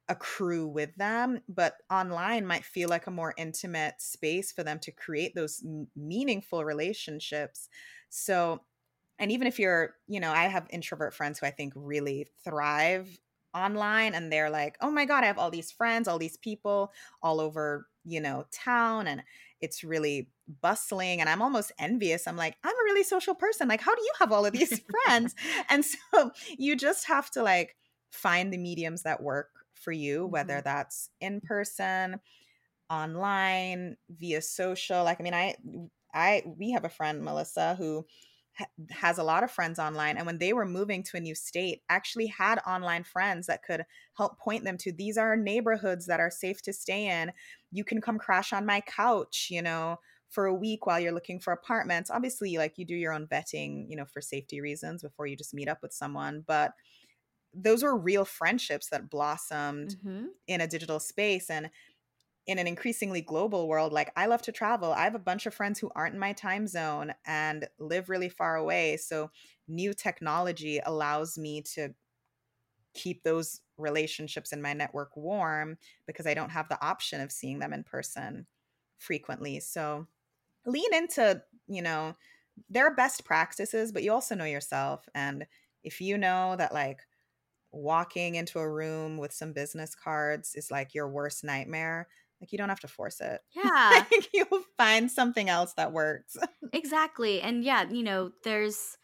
[0.09, 4.79] a crew with them but online might feel like a more intimate space for them
[4.79, 7.69] to create those m- meaningful relationships.
[8.09, 8.65] So
[9.19, 13.19] and even if you're you know i have introvert friends who i think really thrive
[13.55, 16.93] online and they're like oh my god i have all these friends all these people
[17.23, 19.23] all over you know town and
[19.61, 20.31] it's really
[20.63, 24.03] bustling and i'm almost envious i'm like i'm a really social person like how do
[24.03, 25.35] you have all of these friends
[25.69, 27.77] and so you just have to like
[28.11, 30.63] find the mediums that work for you whether Mhm.
[30.63, 32.21] that's in person
[32.91, 35.05] online via social.
[35.05, 35.57] Like, I mean, I,
[36.15, 38.07] I, we have a friend, Melissa, who
[38.57, 40.17] ha- has a lot of friends online.
[40.17, 43.85] And when they were moving to a new state, actually had online friends that could
[44.17, 47.33] help point them to these are neighborhoods that are safe to stay in.
[47.73, 51.41] You can come crash on my couch, you know, for a week while you're looking
[51.41, 52.11] for apartments.
[52.11, 55.55] Obviously, like you do your own vetting, you know, for safety reasons before you just
[55.55, 56.43] meet up with someone.
[56.47, 56.75] But
[57.55, 60.27] those were real friendships that blossomed Mm-hmm.
[60.47, 61.51] in a digital space.
[61.51, 61.71] And
[62.47, 64.93] in an increasingly global world, like I love to travel.
[64.93, 68.29] I have a bunch of friends who aren't in my time zone and live really
[68.29, 68.99] far away.
[68.99, 69.31] So
[69.69, 71.95] new technology allows me to
[72.95, 77.59] keep those relationships in my network warm because I don't have the option of seeing
[77.59, 78.47] them in person
[78.99, 79.61] frequently.
[79.61, 80.07] So
[80.67, 82.17] lean into, you know,
[82.69, 85.09] there are best practices, but you also know yourself.
[85.15, 85.47] And
[85.85, 87.03] if you know that like
[87.73, 92.09] walking into a room with some business cards is like your worst nightmare,
[92.41, 93.43] like you don't have to force it.
[93.55, 96.37] Yeah, Like, You'll find something else that works.
[96.73, 97.41] exactly.
[97.41, 98.97] And yeah, you know, there's,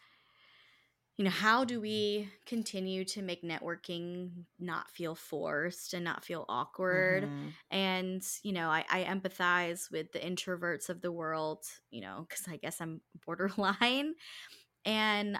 [1.23, 6.45] you know, how do we continue to make networking not feel forced and not feel
[6.49, 7.29] awkward?
[7.29, 7.57] Mhm.
[7.71, 12.47] And, you know, I, I empathize with the introverts of the world, you know, because
[12.47, 14.15] I guess I'm borderline.
[14.85, 15.39] And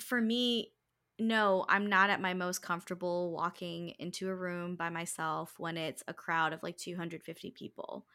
[0.00, 0.74] for me,
[1.18, 6.02] no, I'm not at my most comfortable walking into a room by myself when it's
[6.08, 8.06] a crowd of like 250 people.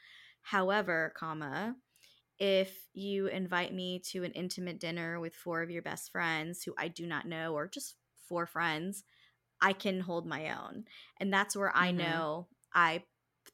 [0.41, 1.77] However, comma,
[2.39, 6.73] if you invite me to an intimate dinner with four of your best friends who
[6.77, 7.97] I do not know or just
[8.27, 9.03] four friends,
[9.61, 10.85] I can hold my own.
[11.19, 12.27] And that's where I Mhm.
[12.31, 13.05] know I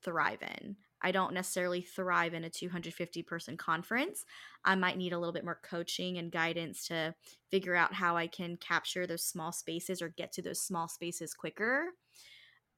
[0.04, 0.78] thrive in.
[1.02, 4.26] I don't necessarily thrive in a 250 person conference.
[4.66, 7.16] I might need a little bit more coaching and guidance to
[7.52, 11.34] figure out how I can capture those small spaces or get to those small spaces
[11.34, 11.90] quicker.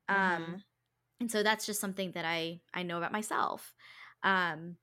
[0.08, 0.64] Um, Mhm.
[1.20, 3.76] and so that's just something that I I know about myself.
[4.24, 4.78] Um,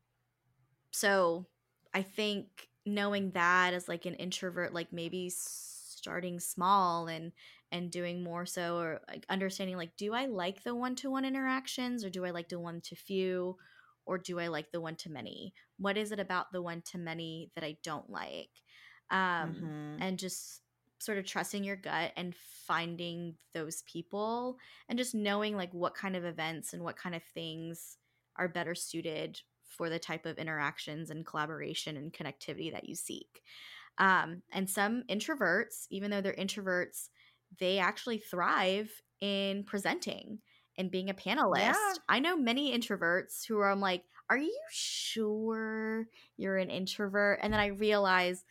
[0.92, 1.46] so
[1.94, 7.32] I think knowing that as like an introvert, like maybe starting small and
[7.70, 11.24] and doing more so, or like understanding like, do I like the one to one
[11.24, 13.56] interactions, or do I like the one to few,
[14.04, 15.54] or do I like the one to many?
[15.78, 18.50] What is it about the one to many that I don't like?
[19.10, 20.00] Um, Mhm.
[20.00, 20.62] and just
[21.00, 26.14] sort of trusting your gut and finding those people and just knowing like what kind
[26.16, 27.98] of events and what kind of things
[28.36, 29.40] are better suited
[29.76, 33.42] for the type of interactions and collaboration and connectivity that you seek.
[33.98, 37.08] Um, and some introverts, even though they're introverts,
[37.58, 40.38] they actually thrive in presenting
[40.78, 41.58] and being a panelist.
[41.58, 41.94] Yeah.
[42.08, 46.06] I know many introverts who are I'm like, are you sure
[46.36, 47.40] you're an introvert?
[47.42, 48.44] And then I realize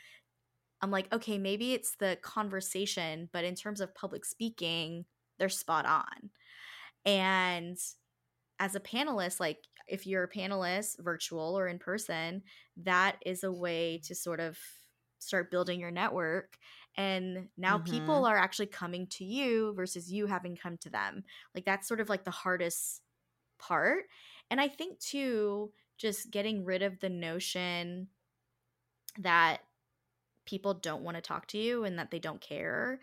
[0.82, 5.06] I'm like, okay, maybe it's the conversation, but in terms of public speaking,
[5.40, 6.30] they're spot on.
[7.06, 7.78] And
[8.62, 12.44] as a panelist, like if you're a panelist, virtual or in person,
[12.78, 14.60] that is a way to sort of
[15.20, 16.58] start building your network.
[16.98, 18.28] And now people Mhm.
[18.28, 21.26] are actually coming to you versus you having come to them.
[21.56, 23.04] Like that's sort of like the hardest
[23.60, 24.06] part.
[24.52, 28.10] And I think too, just getting rid of the notion
[29.20, 29.62] that
[30.46, 33.02] people don't want to talk to you and that they don't care.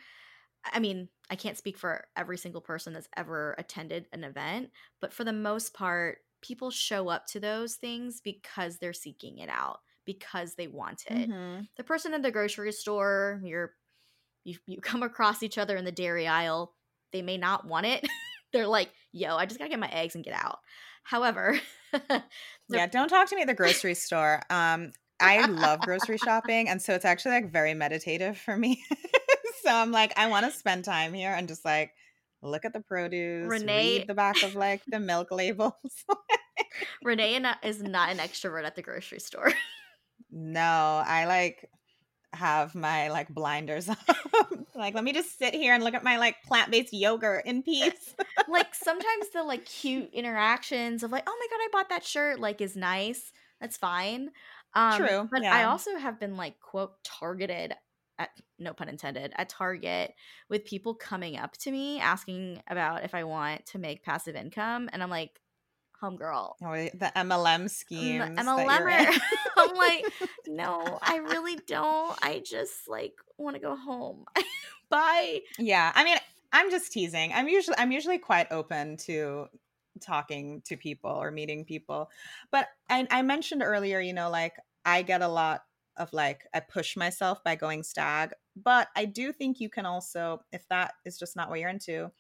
[0.65, 5.13] I mean, I can't speak for every single person that's ever attended an event, but
[5.13, 9.81] for the most part, people show up to those things because they're seeking it out,
[10.05, 11.31] because they want it.
[11.31, 11.69] Mhm.
[11.77, 13.75] The person in the grocery store, you're
[14.45, 16.77] you, you come across each other in the dairy aisle,
[17.13, 18.07] they may not want it.
[18.53, 20.61] they're like, "Yo, I just got to get my eggs and get out."
[21.05, 21.59] However,
[22.69, 24.43] Yeah, don't talk to me at the grocery store.
[24.51, 28.85] Um, I love grocery shopping, and so it's actually like very meditative for me.
[29.69, 31.93] So I'm like, I want to spend time here and just like
[32.43, 35.73] look at the produce, Renee- read the back of like the milk labels.
[37.03, 39.53] Renee is not an extrovert at the grocery store.
[40.31, 41.69] no, I like
[42.33, 43.99] have my like blinders up.
[44.75, 48.15] like, let me just sit here and look at my like plant-based yogurt in peace.
[48.49, 52.41] like sometimes the like cute interactions of like, oh my god, I bought that shirt,
[52.41, 53.33] like is nice.
[53.61, 54.31] That's fine.
[54.75, 57.75] Um, True, But I also have been like quote targeted
[58.19, 60.15] at no pun intended at Target
[60.49, 64.89] with people coming up to me asking about if I want to make passive income,
[64.93, 65.41] and I'm like,
[66.03, 66.55] homegirl.
[66.61, 68.89] Or the MLM a- mm, that I'm a you're lemmer.
[68.89, 69.21] in.
[69.57, 70.13] I'm like,
[70.47, 72.17] no, I really don't.
[72.23, 74.25] I just like want to go home.
[74.91, 75.41] Bye.
[75.59, 76.17] Yeah, I mean,
[76.53, 77.33] I'm just teasing.
[77.33, 79.47] I'm usually I'm usually quite open to
[80.01, 82.11] talking to people or meeting people.
[82.51, 84.55] But I, I mentioned earlier, you know, like
[84.85, 85.63] I get a lot
[85.99, 90.41] of like I push myself by going stag, but I do think you can also,
[90.53, 92.11] if that is just not what you're into,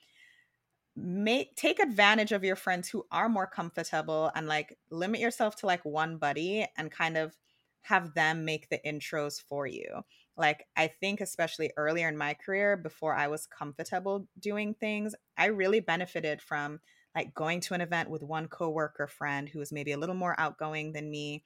[0.97, 5.67] make take advantage of your friends who are more comfortable and like limit yourself to
[5.67, 7.37] like one buddy and kind of
[7.83, 10.03] have them make the intros for you.
[10.37, 15.47] Like I think especially earlier in my career before I was comfortable doing things, I
[15.47, 16.81] really benefited from
[17.15, 20.35] like going to an event with one coworker friend who was maybe a little more
[20.39, 21.45] outgoing than me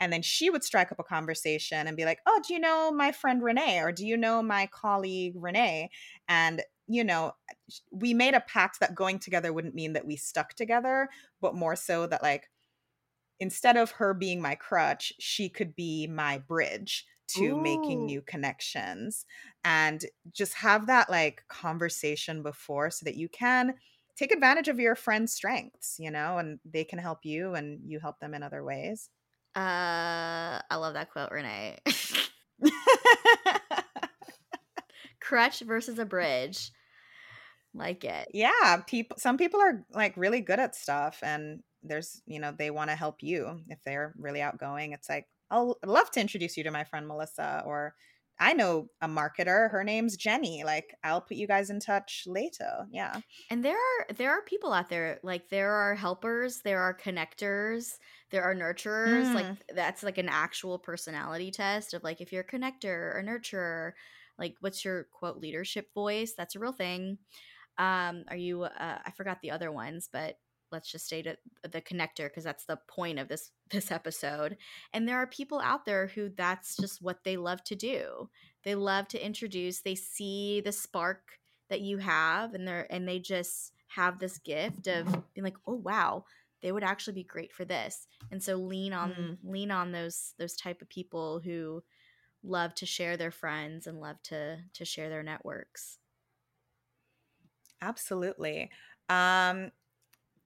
[0.00, 2.90] and then she would strike up a conversation and be like, Oh, do you know
[2.92, 3.80] my friend Renee?
[3.80, 5.90] Or do you know my colleague Renee?
[6.28, 7.32] And, you know,
[7.90, 11.08] we made a pact that going together wouldn't mean that we stuck together,
[11.40, 12.48] but more so that, like,
[13.40, 17.56] instead of her being my crutch, she could be my bridge to Ooh.
[17.56, 19.26] making new connections
[19.64, 23.74] and just have that like conversation before so that you can
[24.16, 28.00] take advantage of your friend's strengths, you know, and they can help you and you
[28.00, 29.10] help them in other ways.
[29.54, 31.78] Uh, I love that quote, Renee.
[35.20, 36.70] Crutch versus a bridge.
[37.74, 38.28] Like it.
[38.32, 42.70] Yeah, people some people are like really good at stuff and there's, you know, they
[42.70, 44.92] want to help you if they're really outgoing.
[44.92, 47.94] It's like, I'll love to introduce you to my friend Melissa or
[48.40, 49.70] I know a marketer.
[49.70, 50.62] Her name's Jenny.
[50.64, 52.86] Like I'll put you guys in touch later.
[52.90, 53.20] Yeah.
[53.50, 57.94] And there are there are people out there like there are helpers, there are connectors,
[58.30, 59.26] there are nurturers.
[59.26, 59.34] Mm.
[59.34, 63.92] Like that's like an actual personality test of like if you're a connector or nurturer,
[64.38, 66.34] like what's your quote leadership voice?
[66.36, 67.18] That's a real thing.
[67.76, 70.36] Um are you uh, I forgot the other ones, but
[70.70, 74.56] let's just state it the connector because that's the point of this this episode.
[74.92, 78.28] And there are people out there who that's just what they love to do.
[78.64, 81.38] They love to introduce they see the spark
[81.70, 85.74] that you have and they're and they just have this gift of being like oh
[85.74, 86.24] wow
[86.62, 88.06] they would actually be great for this.
[88.30, 89.38] And so lean on mm.
[89.44, 91.82] lean on those those type of people who
[92.42, 95.98] love to share their friends and love to to share their networks.
[97.80, 98.70] Absolutely.
[99.08, 99.70] Um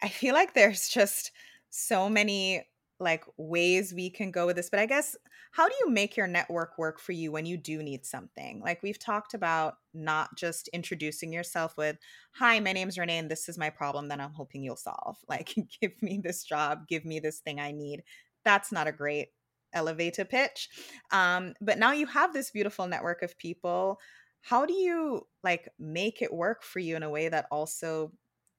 [0.02, 1.32] I feel like there's just
[1.70, 2.68] so many
[3.00, 5.16] like ways we can go with this, but I guess
[5.52, 8.60] how do you make your network work for you when you do need something?
[8.60, 11.98] Like we've talked about not just introducing yourself with,
[12.34, 15.54] "Hi, my name's Renee and this is my problem that I'm hoping you'll solve." Like
[15.80, 18.04] give me this job, give me this thing I need.
[18.44, 19.30] That's not a great
[19.72, 20.68] elevator pitch.
[21.10, 23.98] Um, but now you have this beautiful network of people.
[24.42, 28.12] How do you like make it work for you in a way that also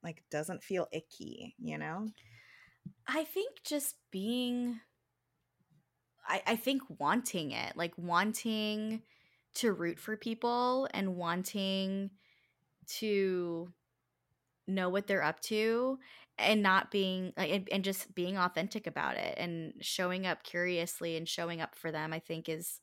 [0.04, 2.08] like doesn't feel icky, you know?
[3.08, 4.80] I think just being
[6.28, 9.02] I, I think wanting it, like wanting
[9.56, 12.12] to root for people and wanting
[12.88, 13.72] to
[14.68, 16.00] know what they're up to
[16.38, 21.28] and not being and, and just being authentic about it and showing up curiously and
[21.28, 22.80] showing up for them i think is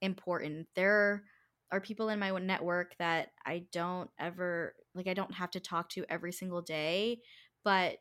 [0.00, 1.24] important there
[1.72, 5.88] are people in my network that I don't ever like I don't have to talk
[5.90, 7.20] to every single day,
[7.64, 7.98] but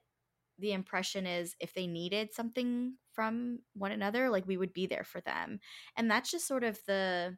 [0.60, 5.04] the impression is if they needed something from one another, like we would be there
[5.04, 5.60] for them.
[5.98, 7.38] And that's just sort of the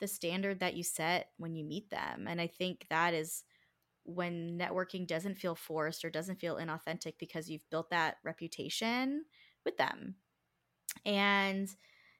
[0.00, 2.26] the standard that you set when you meet them.
[2.28, 3.44] And I think that is
[4.04, 9.24] when networking doesn't feel forced or doesn't feel inauthentic because you've built that reputation
[9.64, 10.16] with them.
[11.04, 11.68] And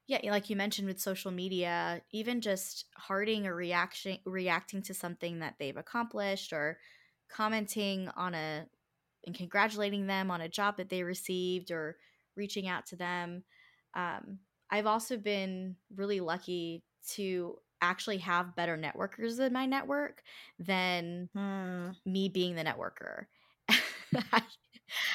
[0.09, 5.39] yeah like you mentioned with social media even just hearting or reaction reacting to something
[5.39, 6.79] that they've accomplished or
[7.31, 8.67] commenting on a
[9.27, 11.97] and congratulating them on a job that they received or
[12.37, 13.45] reaching out to them
[13.95, 14.39] um,
[14.71, 20.23] i've also been really lucky to actually have better networkers in my network
[20.59, 21.91] than hmm.
[22.05, 23.27] me being the networker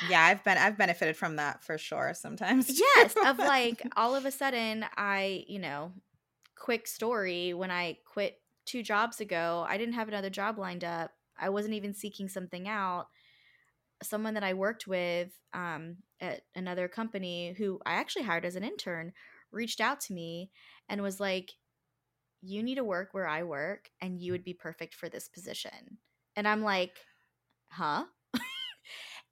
[0.09, 4.25] yeah i've been i've benefited from that for sure sometimes yes of like all of
[4.25, 5.91] a sudden i you know
[6.55, 11.11] quick story when i quit two jobs ago i didn't have another job lined up
[11.39, 13.07] i wasn't even seeking something out.
[14.01, 18.63] Someone that i worked with um, at another company who i actually hired as an
[18.63, 19.13] intern
[19.51, 20.51] reached out to me
[20.89, 21.51] and was like
[22.41, 25.97] you need to work where i work and you would be perfect for this position.
[26.35, 26.97] And i'm like
[27.69, 28.03] huh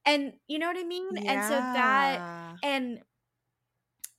[0.06, 1.10] and you know what I mean?
[1.14, 1.32] Yeah.
[1.32, 3.00] And so that and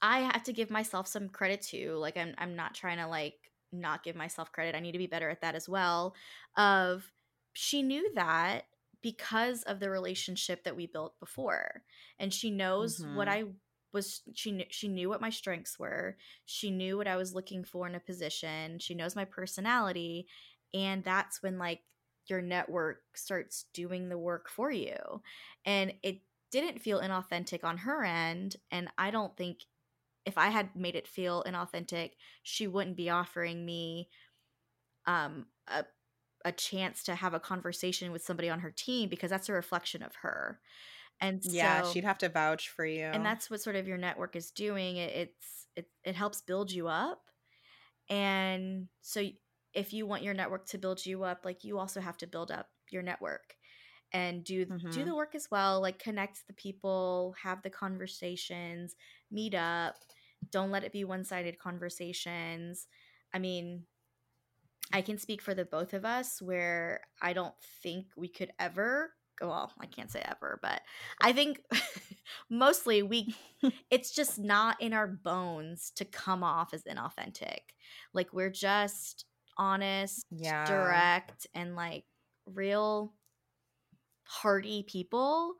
[0.01, 1.95] I have to give myself some credit too.
[1.97, 3.35] Like I'm I'm not trying to like
[3.71, 4.75] not give myself credit.
[4.75, 6.13] I need to be better at that as well.
[6.57, 7.11] Of
[7.53, 8.63] she knew that
[9.01, 11.83] because of the relationship that we built before.
[12.19, 13.15] And she knows mm-hmm.
[13.15, 13.43] what I
[13.91, 16.17] was she knew she knew what my strengths were.
[16.45, 18.79] She knew what I was looking for in a position.
[18.79, 20.27] She knows my personality
[20.73, 21.81] and that's when like
[22.27, 25.21] your network starts doing the work for you.
[25.65, 26.21] And it
[26.51, 28.57] didn't feel inauthentic on her end.
[28.71, 29.59] And I don't think
[30.25, 32.11] if I had made it feel inauthentic,
[32.43, 34.09] she wouldn't be offering me
[35.05, 35.85] um, a,
[36.45, 40.03] a chance to have a conversation with somebody on her team because that's a reflection
[40.03, 40.59] of her.
[41.19, 43.03] And yeah, so she'd have to vouch for you.
[43.03, 44.97] and that's what sort of your network is doing.
[44.97, 47.21] It, it's it it helps build you up.
[48.09, 49.23] And so
[49.73, 52.51] if you want your network to build you up, like you also have to build
[52.51, 53.55] up your network
[54.13, 55.05] and do do Mhm.
[55.05, 58.95] the work as well, like connect the people, have the conversations,
[59.31, 59.95] meet up.
[60.51, 62.87] Don't let it be one-sided conversations.
[63.33, 63.85] I mean,
[64.91, 69.13] I can speak for the both of us where I don't think we could ever
[69.39, 70.81] go well, I can't say ever, but
[71.19, 71.61] I think
[72.49, 73.35] mostly we
[73.89, 77.59] it's just not in our bones to come off as inauthentic.
[78.13, 79.25] Like we're just
[79.57, 80.65] honest, Yeah.
[80.65, 82.05] direct and like
[82.45, 83.13] real
[84.23, 85.55] hearty people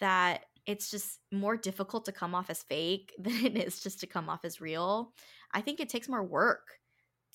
[0.00, 4.06] that it's just more difficult to come off as fake than it is just to
[4.06, 5.12] come off as real.
[5.52, 6.78] I think it takes more work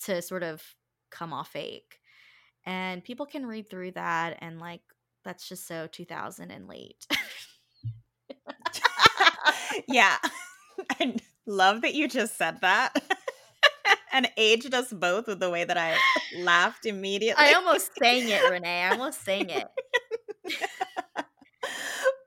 [0.04, 0.62] to sort of
[1.10, 1.98] come off fake.
[2.66, 4.80] And people can read through that and like
[5.24, 7.06] that's just so 2000 and late.
[9.88, 10.16] yeah.
[11.00, 12.92] I love that you just said that.
[14.14, 15.96] And aged us both with the way that I
[16.38, 17.44] laughed immediately.
[17.44, 18.82] I almost sang it, Renee.
[18.84, 19.66] I almost sang it.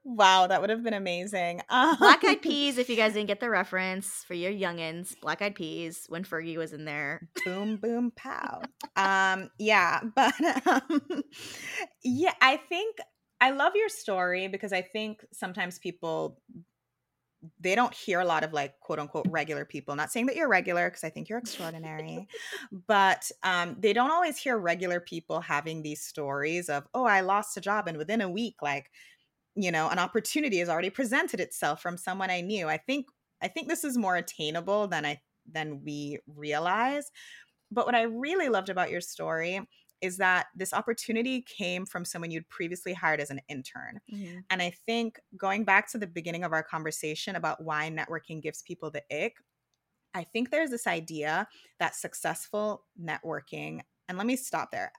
[0.03, 1.61] wow, that would have been amazing.
[1.69, 5.41] Um, Black Eyed Peas, if you guys didn't get the reference for your youngins, Black
[5.41, 7.29] Eyed Peas when Fergie was in there.
[7.45, 8.61] boom boom pow
[8.95, 10.33] um yeah but
[10.67, 11.01] um,
[12.03, 12.97] yeah i think
[13.39, 16.41] i love your story because i think sometimes people
[17.59, 19.95] they don't hear a lot of like quote unquote regular people.
[19.95, 22.27] Not saying that you're regular because i think you're extraordinary
[22.87, 27.57] but um, they don't always hear regular people having these stories of oh i lost
[27.57, 28.91] a job and within a week like
[29.55, 32.67] you know an opportunity has already presented itself from someone i knew.
[32.67, 33.07] I think
[33.41, 35.21] i think this is more attainable than i
[35.51, 37.11] than we realize
[37.71, 39.61] but what I really loved about your story
[40.01, 43.99] is that this opportunity came from someone you'd previously hired as an intern.
[44.49, 48.61] And I think going back to the beginning of our conversation about why networking gives
[48.61, 49.37] people the ick,
[50.13, 51.47] I think there's this idea
[51.79, 54.91] that successful networking, and let me stop there.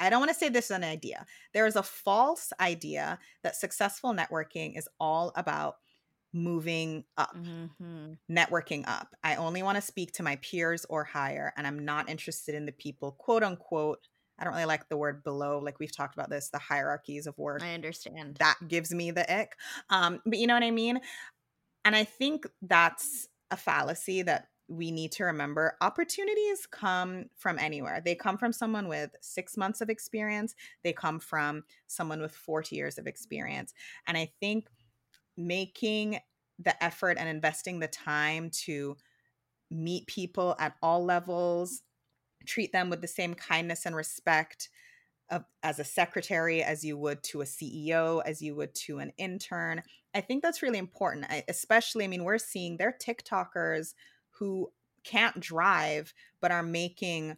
[0.00, 1.26] I don't want to say this is an idea.
[1.54, 5.76] There is a false idea that successful networking is all about
[6.32, 8.18] moving up Mhm.
[8.30, 9.14] networking up.
[9.24, 12.66] I only want to speak to my peers or higher, and I'm not interested in
[12.66, 14.08] the people, quote unquote.
[14.40, 17.36] I don't really like the word below, like we've talked about this, the hierarchies of
[17.38, 17.62] work.
[17.62, 18.36] I understand.
[18.36, 19.56] That gives me the ick.
[19.90, 21.00] Um, but you know what I mean?
[21.84, 25.76] And I think that's a fallacy that we need to remember.
[25.80, 28.00] Opportunities come from anywhere.
[28.02, 32.76] They come from someone with six months of experience, they come from someone with 40
[32.76, 33.74] years of experience.
[34.06, 34.68] And I think
[35.36, 36.20] making
[36.58, 38.96] the effort and investing the time to
[39.70, 41.82] meet people at all levels,
[42.46, 44.68] treat them with the same kindness and respect
[45.30, 49.12] of, as a secretary as you would to a CEO, as you would to an
[49.16, 49.82] intern.
[50.14, 53.94] I think that's really important, I, especially, I mean, we're seeing they're TikTokers
[54.30, 54.72] who
[55.04, 57.36] can't drive but are making,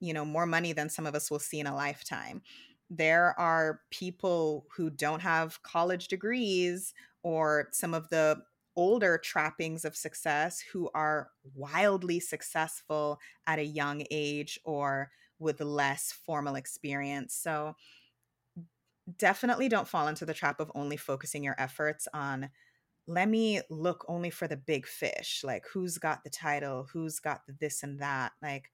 [0.00, 2.42] you know, more money than some of us will see in a lifetime.
[2.90, 6.92] There are people who don't have college degrees
[7.22, 8.42] or some of the
[8.80, 16.10] older trappings of success who are wildly successful at a young age or with less
[16.10, 17.34] formal experience.
[17.34, 17.76] So
[19.16, 22.50] definitely don't fall into the trap of only focusing your efforts on
[23.06, 27.46] let me look only for the big fish, like who's got the title, who's got
[27.46, 28.32] the this and that.
[28.42, 28.70] Like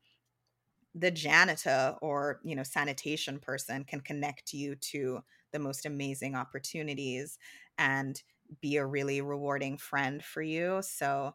[0.94, 7.38] the janitor or, you know, sanitation person can connect you to the most amazing opportunities
[7.78, 8.22] and
[8.60, 10.80] be a really rewarding friend for you.
[10.82, 11.34] So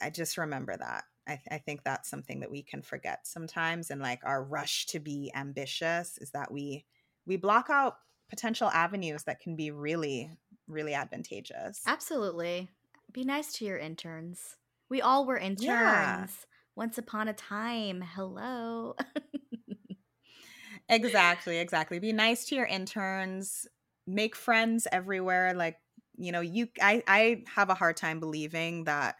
[0.00, 1.04] I just remember that.
[1.26, 5.00] I, I think that's something that we can forget sometimes and like our rush to
[5.00, 6.84] be ambitious is that we
[7.24, 7.96] we block out
[8.28, 10.30] potential avenues that can be really
[10.66, 12.70] really advantageous Absolutely.
[13.12, 14.56] Be nice to your interns.
[14.88, 16.26] We all were interns Yeah.
[16.74, 18.00] once upon a time.
[18.02, 18.96] Hello.
[20.88, 23.66] exactly exactly be nice to your interns
[24.06, 25.78] make friends everywhere like
[26.16, 29.16] you know you i i have a hard time believing that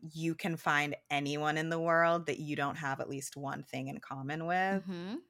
[0.00, 3.88] you can find anyone in the world that you don't have at least one thing
[3.88, 5.22] in common with Mhm.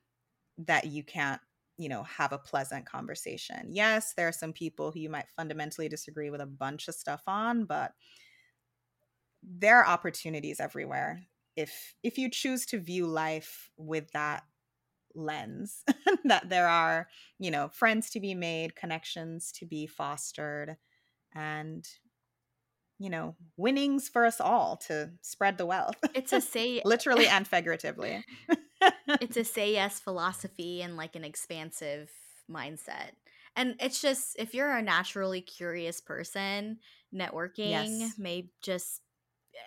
[0.58, 1.40] that you can't
[1.76, 5.88] you know have a pleasant conversation yes there are some people who you might fundamentally
[5.88, 7.94] disagree with a bunch of stuff on but
[9.42, 14.44] there are opportunities everywhere if if you choose to view life with that
[15.14, 15.84] lens
[16.24, 17.08] that there are
[17.38, 20.76] you know friends to be made connections to be fostered
[21.34, 21.86] and
[22.98, 27.46] you know winnings for us all to spread the wealth It's a say literally and
[27.46, 28.24] figuratively
[29.20, 32.10] it's a say yes philosophy and like an expansive
[32.50, 33.12] mindset.
[33.56, 36.78] And it's just if you're a naturally curious person,
[37.14, 38.18] networking yes.
[38.18, 39.02] may just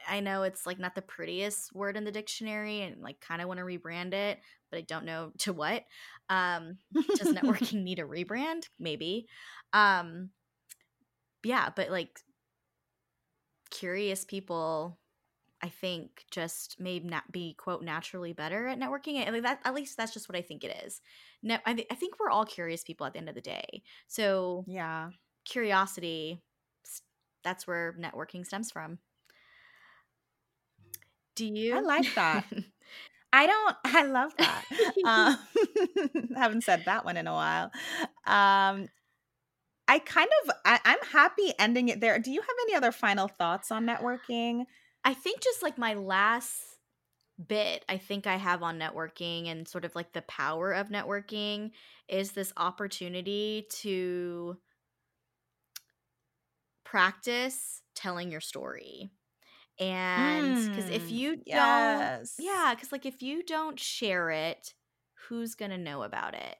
[0.08, 3.48] I know it's like not the prettiest word in the dictionary and like kind of
[3.48, 5.84] want to rebrand it, but I don't know to what.
[6.30, 6.78] Um
[7.16, 8.64] does networking need a rebrand?
[8.80, 9.28] Maybe.
[9.74, 10.30] Um
[11.44, 12.20] yeah, but like
[13.70, 15.00] curious people
[15.62, 19.26] I think just may not be quote naturally better at networking.
[19.26, 21.00] I mean, that at least that's just what I think it is.
[21.42, 23.84] No, I, th- I think we're all curious people at the end of the day.
[24.08, 25.12] So yeah,
[25.46, 26.42] curiosity.
[27.46, 29.00] That's where networking stems from.
[31.36, 31.78] Do you?
[31.78, 32.46] I like that.
[33.34, 33.76] I don't.
[33.86, 34.66] I love that.
[35.06, 37.72] um, haven't said that one in a while.
[38.28, 38.90] Um,
[39.88, 40.56] I kind of.
[40.66, 42.20] I, I'm happy ending it there.
[42.20, 44.66] Do you have any other final thoughts on networking?
[45.04, 46.74] I think just like my last
[47.48, 51.72] bit I think I have on networking and sort of like the power of networking
[52.08, 54.58] is this opportunity to
[56.84, 59.10] practice telling your story.
[59.80, 62.36] And because if hmm, you yes.
[62.38, 64.74] don't, yeah, because like if you don't share it,
[65.28, 66.58] who's going to know about it?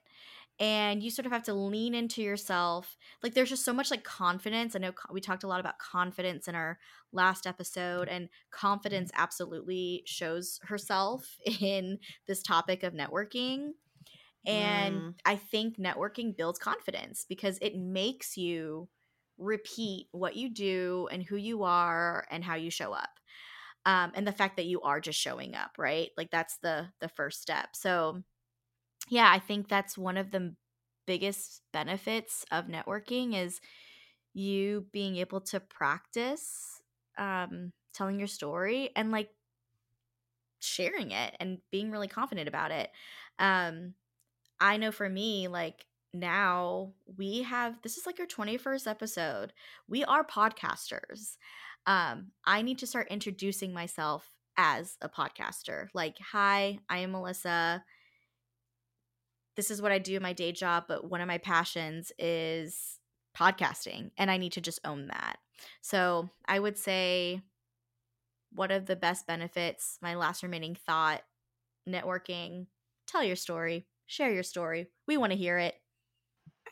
[0.60, 4.04] and you sort of have to lean into yourself like there's just so much like
[4.04, 6.78] confidence i know we talked a lot about confidence in our
[7.12, 9.22] last episode and confidence mm-hmm.
[9.22, 13.70] absolutely shows herself in this topic of networking
[14.46, 15.14] and mm.
[15.24, 18.88] i think networking builds confidence because it makes you
[19.38, 23.10] repeat what you do and who you are and how you show up
[23.86, 27.08] um, and the fact that you are just showing up right like that's the the
[27.08, 28.22] first step so
[29.08, 30.54] yeah, I think that's one of the
[31.06, 33.60] biggest benefits of networking is
[34.34, 36.82] you being able to practice
[37.18, 39.30] um, telling your story and like
[40.60, 42.90] sharing it and being really confident about it.
[43.38, 43.94] Um,
[44.60, 49.52] I know for me, like now we have this is like our 21st episode.
[49.88, 51.36] We are podcasters.
[51.86, 55.88] Um, I need to start introducing myself as a podcaster.
[55.92, 57.84] Like, hi, I am Melissa
[59.56, 62.98] this is what I do in my day job, but one of my passions is
[63.36, 65.38] podcasting, and I need to just own that.
[65.80, 67.42] So I would say
[68.52, 71.22] one of the best benefits, my last remaining thought,
[71.88, 72.66] networking,
[73.06, 74.88] tell your story, share your story.
[75.06, 75.74] We want to hear it.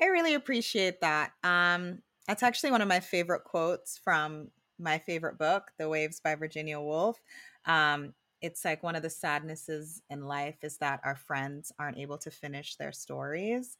[0.03, 1.33] I really appreciate that.
[1.45, 4.49] Um, that's actually one of my favorite quotes from
[4.79, 7.21] my favorite book, The Waves by Virginia Woolf.
[7.67, 12.19] Um, it's like one of the sadnesses in life is that our friends aren't able
[12.19, 13.79] to finish their stories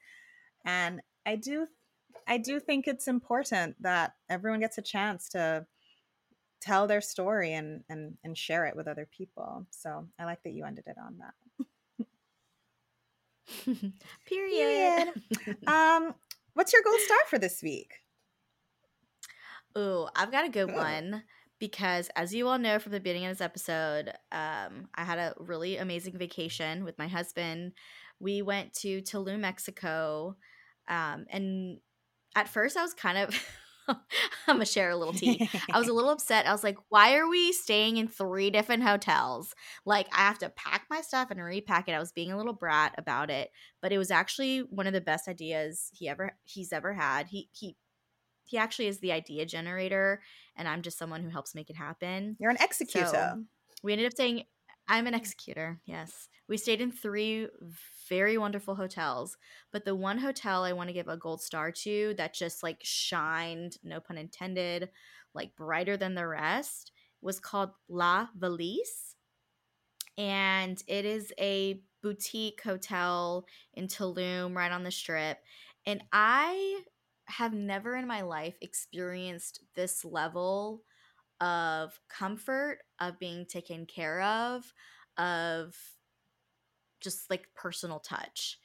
[0.65, 1.67] and i do
[2.29, 5.67] i do think it's important that everyone gets a chance to
[6.61, 10.53] tell their story and and and share it with other people so i like that
[10.53, 11.35] you ended it on that
[14.27, 15.13] period
[15.67, 16.15] um
[16.55, 17.95] what's your gold star for this week
[19.77, 21.23] oh i've got a good one
[21.63, 25.33] because as you all know from the beginning of this episode, um, I had a
[25.39, 27.75] really amazing vacation with my husband.
[28.19, 30.35] We went to Tulum, Mexico.
[30.89, 31.79] Um, and
[32.35, 33.47] at first I was kind of
[33.89, 35.49] I'm gonna share a little tea.
[35.73, 36.47] I was a little upset.
[36.47, 39.55] I was like, why are we staying in three different hotels?
[39.85, 41.93] Like, I have to pack my stuff and repack it.
[41.93, 45.01] I was being a little brat about it, but it was actually one of the
[45.01, 47.29] best ideas he ever he's ever had.
[47.29, 47.77] He he
[48.45, 50.21] he actually is the idea generator
[50.57, 53.45] and i'm just someone who helps make it happen you're an executor so
[53.83, 54.45] we ended up saying
[54.89, 55.19] i'm an mm.
[55.19, 56.29] executor yes.
[56.49, 57.49] We stayed in three
[58.09, 59.37] very wonderful hotels
[59.73, 62.79] but the one hotel i want to give a gold star to that just like
[62.83, 64.91] shined no pun intended
[65.35, 69.17] like brighter than the rest was called la valise
[70.19, 75.39] and it is a boutique hotel in tulum right on the strip
[75.87, 76.83] and i
[77.27, 80.83] have never in my life experienced this level
[81.43, 84.73] of comfort, of being taken care of,
[85.19, 85.75] of
[87.01, 88.59] just like personal touch.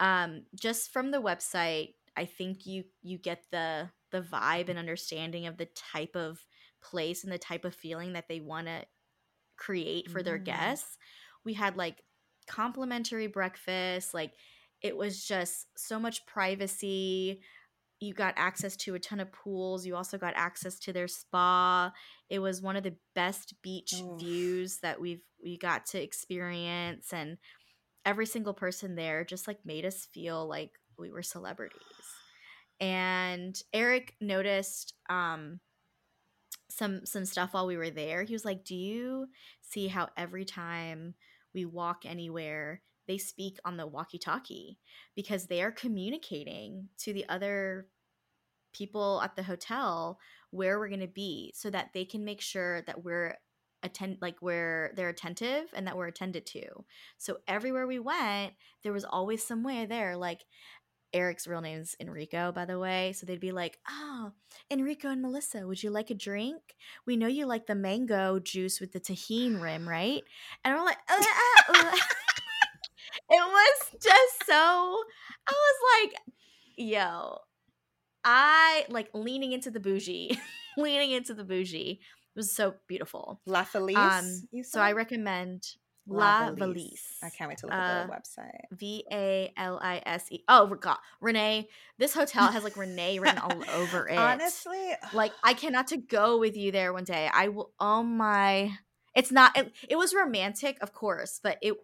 [0.00, 5.46] Um, just from the website, I think you you get the the vibe and understanding
[5.46, 6.44] of the type of
[6.82, 8.84] place and the type of feeling that they want to
[9.56, 10.44] create for their mm.
[10.44, 10.96] guests.
[11.44, 12.02] We had like
[12.48, 14.32] complimentary breakfast, like
[14.80, 17.40] it was just so much privacy
[18.02, 19.86] you got access to a ton of pools.
[19.86, 21.92] You also got access to their spa.
[22.28, 24.20] It was one of the best beach Oof.
[24.20, 27.36] views that we've we got to experience and
[28.04, 31.80] every single person there just like made us feel like we were celebrities.
[32.80, 35.60] And Eric noticed um
[36.68, 38.24] some some stuff while we were there.
[38.24, 39.28] He was like, "Do you
[39.60, 41.14] see how every time
[41.54, 44.78] we walk anywhere, they speak on the walkie talkie
[45.14, 47.86] because they are communicating to the other
[48.72, 50.18] people at the hotel
[50.50, 53.36] where we're going to be so that they can make sure that we're
[53.84, 56.62] attend like where they're attentive and that we're attended to
[57.18, 58.52] so everywhere we went
[58.84, 60.44] there was always some way there like
[61.14, 63.12] Eric's real name's Enrico, by the way.
[63.12, 64.32] So they'd be like, Oh,
[64.70, 66.62] Enrico and Melissa, would you like a drink?
[67.06, 70.22] We know you like the mango juice with the Tajín rim, right?
[70.64, 71.96] And we're like, uh, uh, uh.
[73.30, 76.14] It was just so, I was like,
[76.76, 77.38] Yo,
[78.24, 80.38] I like leaning into the bougie,
[80.76, 82.00] leaning into the bougie.
[82.00, 83.40] It was so beautiful.
[83.44, 83.96] La Felice.
[83.96, 85.64] Um, so I recommend
[86.06, 86.58] La, La Valise.
[86.58, 87.18] Valise.
[87.22, 88.60] I can't wait to look at the uh, website.
[88.72, 90.42] V A L I S E.
[90.48, 90.96] Oh, God.
[91.20, 91.68] Renee.
[91.98, 94.18] This hotel has like Renee written all over it.
[94.18, 94.92] Honestly.
[95.12, 97.28] Like, I cannot to go with you there one day.
[97.32, 97.72] I will.
[97.78, 98.72] Oh my.
[99.14, 99.56] It's not.
[99.58, 101.74] It, it was romantic, of course, but it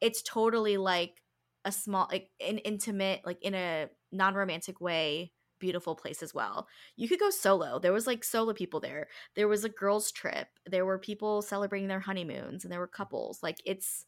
[0.00, 1.22] it's totally like
[1.64, 5.32] a small, like an intimate, like in a non romantic way
[5.64, 6.68] beautiful place as well.
[6.96, 7.78] You could go solo.
[7.78, 9.08] There was like solo people there.
[9.34, 10.48] There was a girls trip.
[10.66, 13.42] There were people celebrating their honeymoons and there were couples.
[13.42, 14.04] Like it's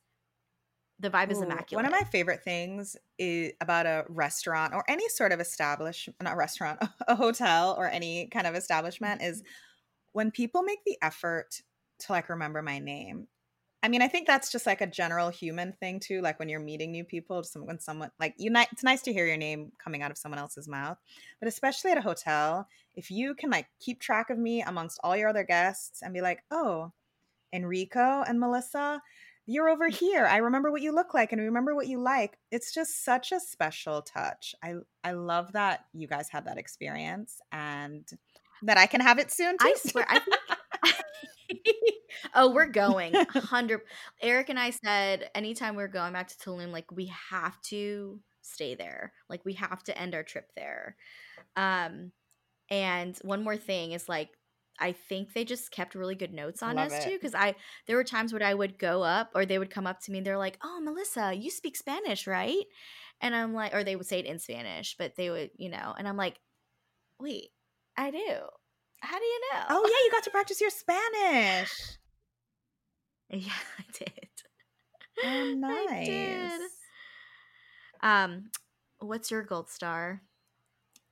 [0.99, 1.85] the vibe Ooh, is immaculate.
[1.85, 6.37] One of my favorite things is about a restaurant or any sort of establishment, not
[6.37, 6.79] restaurant,
[7.09, 9.49] a hotel or any kind of establishment is mm-hmm.
[10.13, 11.63] when people make the effort
[12.01, 13.29] to like remember my name.
[13.83, 16.21] I mean, I think that's just like a general human thing too.
[16.21, 19.37] Like when you're meeting new people, when someone like you, it's nice to hear your
[19.37, 20.99] name coming out of someone else's mouth.
[21.39, 25.17] But especially at a hotel, if you can like keep track of me amongst all
[25.17, 26.93] your other guests and be like, oh,
[27.53, 29.01] Enrico and Melissa,
[29.47, 29.95] you're over mm.
[29.95, 30.27] here.
[30.27, 32.39] I remember what you look like and remember what you like.
[32.51, 34.55] It's just such a special touch.
[34.63, 34.75] I
[35.05, 38.07] I love that you guys had that experience and
[38.63, 39.67] that I can have it soon too.
[39.67, 40.37] I swear, I think
[42.35, 43.13] oh, we're going.
[43.15, 43.81] 100
[44.23, 48.75] Eric and I said anytime we're going back to Tulum like we have to stay
[48.75, 49.13] there.
[49.29, 50.97] Like we have to end our trip there.
[51.57, 52.13] Um
[52.71, 54.31] and one more thing is like
[54.79, 57.09] I think they just kept really good notes on Love us it.
[57.09, 57.55] too because I
[57.87, 60.19] there were times when I would go up or they would come up to me
[60.19, 62.65] and they're like, "Oh, Melissa, you speak Spanish, right?"
[63.21, 65.95] And I'm like or they would say it in Spanish, but they would, you know,
[65.97, 66.39] and I'm like,
[67.21, 67.51] "Wait,
[67.97, 68.49] I do."
[69.01, 69.63] How do you know?
[69.71, 71.71] Oh yeah, you got to practice your Spanish.
[73.31, 74.29] Yeah, I did.
[75.25, 76.07] Oh, nice.
[76.07, 76.71] Did.
[78.03, 78.51] Um,
[78.99, 80.23] what's your gold star?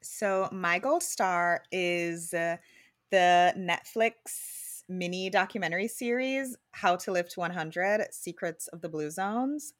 [0.03, 2.57] So my gold star is uh,
[3.11, 9.74] the Netflix mini documentary series "How to Live to 100: Secrets of the Blue Zones."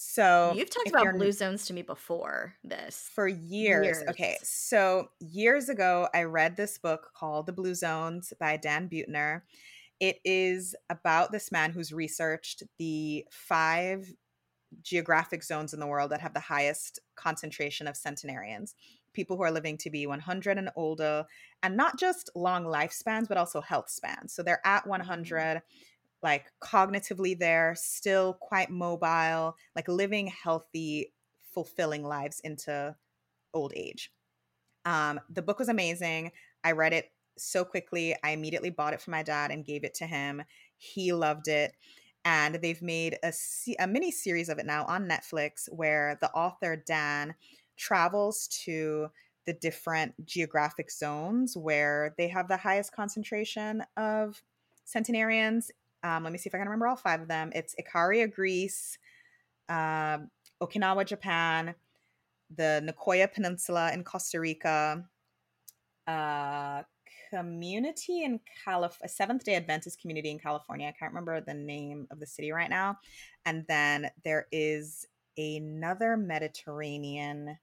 [0.00, 3.84] So you've talked about blue zones to me before this for years.
[3.84, 4.04] years.
[4.08, 9.42] Okay, so years ago, I read this book called The Blue Zones by Dan Buettner.
[9.98, 14.08] It is about this man who's researched the five
[14.82, 18.76] geographic zones in the world that have the highest concentration of centenarians,
[19.14, 21.24] people who are living to be 100 and older,
[21.64, 24.32] and not just long lifespans, but also health spans.
[24.32, 24.90] So they're at mm-hmm.
[24.90, 25.62] 100
[26.22, 31.12] like cognitively there, still quite mobile, like living healthy,
[31.52, 32.94] fulfilling lives into
[33.54, 34.12] old age.
[34.84, 36.32] Um, the book was amazing.
[36.64, 38.16] I read it so quickly.
[38.22, 40.42] I immediately bought it for my dad and gave it to him.
[40.76, 41.72] He loved it.
[42.24, 43.32] And they've made a,
[43.78, 47.34] a mini series of it now on Netflix where the author, Dan,
[47.76, 49.08] travels to
[49.46, 54.42] the different geographic zones where they have the highest concentration of
[54.84, 55.70] centenarians
[56.02, 57.50] um, let me see if I can remember all five of them.
[57.54, 58.98] It's Ikaria, Greece,
[59.68, 60.18] uh,
[60.62, 61.74] Okinawa, Japan,
[62.54, 65.04] the Nicoya Peninsula in Costa Rica,
[66.06, 66.82] uh,
[67.30, 70.88] community in California, Seventh day Adventist community in California.
[70.88, 72.98] I can't remember the name of the city right now.
[73.44, 77.58] And then there is another Mediterranean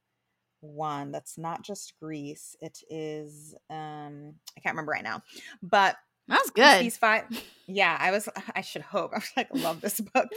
[0.62, 2.56] one that's not just Greece.
[2.62, 5.22] It is, um, I can't remember right now.
[5.62, 6.82] But that's good.
[6.82, 7.26] These five.
[7.68, 8.30] Yeah, I was.
[8.56, 9.12] I should hope.
[9.14, 10.28] I was like, love this book,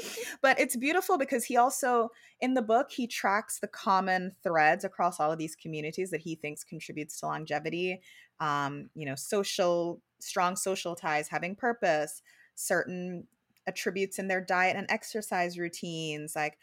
[0.42, 2.10] but it's beautiful because he also
[2.40, 6.34] in the book he tracks the common threads across all of these communities that he
[6.34, 8.00] thinks contributes to longevity.
[8.40, 12.22] Um, you know, social, strong social ties, having purpose,
[12.54, 13.26] certain
[13.66, 16.58] attributes in their diet and exercise routines, like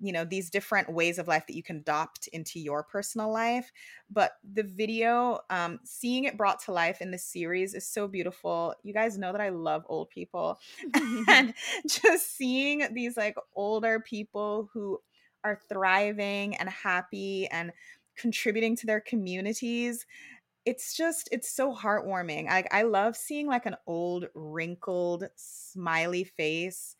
[0.00, 3.72] you know these different ways of life that you can adopt into your personal life
[4.10, 8.74] but the video um seeing it brought to life in the series is so beautiful.
[8.82, 10.58] You guys know that i love old people.
[11.28, 11.54] And
[11.86, 14.98] just seeing these like older people who
[15.44, 17.72] are thriving and happy and
[18.16, 20.06] contributing to their communities
[20.64, 22.46] it's just it's so heartwarming.
[22.46, 26.95] Like i love seeing like an old wrinkled smiley face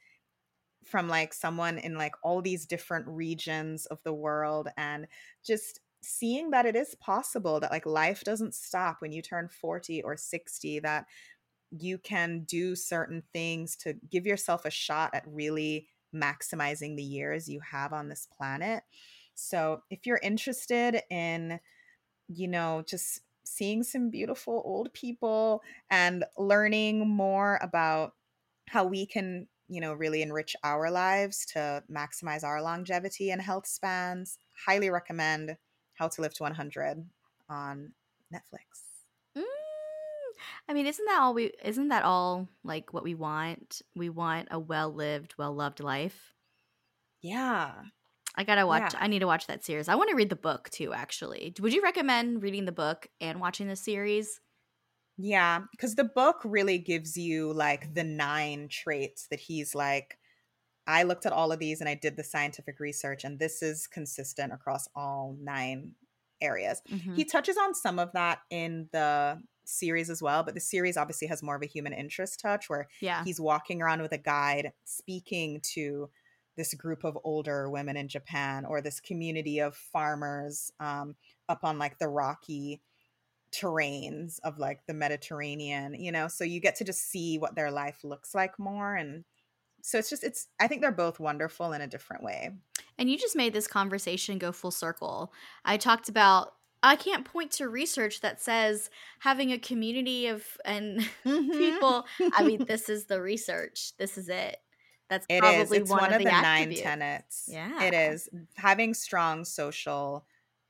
[0.87, 5.07] from like someone in like all these different regions of the world and
[5.45, 10.03] just seeing that it is possible that like life doesn't stop when you turn 40
[10.03, 11.07] or 60 that
[11.70, 17.49] you can do certain things to give yourself a shot at really maximizing the years
[17.49, 18.84] you have on this planet.
[19.34, 21.61] So, if you're interested in
[22.28, 28.14] you know, just seeing some beautiful old people and learning more about
[28.68, 33.67] how we can, you know, really enrich our lives to maximize our longevity and health
[33.67, 34.39] spans.
[34.67, 35.57] Highly recommend
[35.95, 37.05] How to Live to 100
[37.49, 37.93] on
[38.33, 38.83] Netflix.
[39.37, 39.43] Mm,
[40.69, 43.83] I mean, isn't that all we isn't that all like what we want?
[43.95, 46.35] We want a well-lived, well-loved life.
[47.23, 47.73] Yeah.
[48.37, 48.95] I gotta watch.
[48.95, 49.01] Yeah.
[49.01, 49.89] I need to watch that series.
[49.89, 50.93] I want to read the book too.
[50.93, 54.41] Actually, would you recommend reading the book and watching the series?
[55.19, 60.19] Yeah, because the book really gives you like the nine traits that he's like.
[60.89, 63.87] I looked at all of these and I did the scientific research, and this is
[63.87, 65.93] consistent across all nine
[66.41, 66.83] areas.
[66.91, 67.14] Mm-hmm.
[67.14, 71.29] He touches on some of that in the series as well, but the series obviously
[71.29, 73.25] has more of a human interest touch where yeah.
[73.25, 76.09] he's walking around with a guide speaking to
[76.57, 81.14] this group of older women in Japan or this community of farmers um,
[81.49, 82.81] up on like the rocky
[83.61, 87.70] terrains of like the Mediterranean, you know, so you get to just see what their
[87.70, 88.94] life looks like more.
[88.94, 89.24] And
[89.82, 92.50] so it's just, it's, I think they're both wonderful in a different way.
[92.98, 95.32] And you just made this conversation go full circle.
[95.64, 96.52] I talked about
[96.82, 101.50] I can't point to research that says having a community of and mm-hmm.
[101.59, 102.07] people.
[102.34, 103.96] I mean, this is the research.
[103.98, 104.59] This is it.
[105.09, 105.72] That's it probably is.
[105.72, 107.48] It's one, one of, the, the nine tenets.
[107.50, 108.28] Yeah, it is.
[108.57, 110.26] Having strong social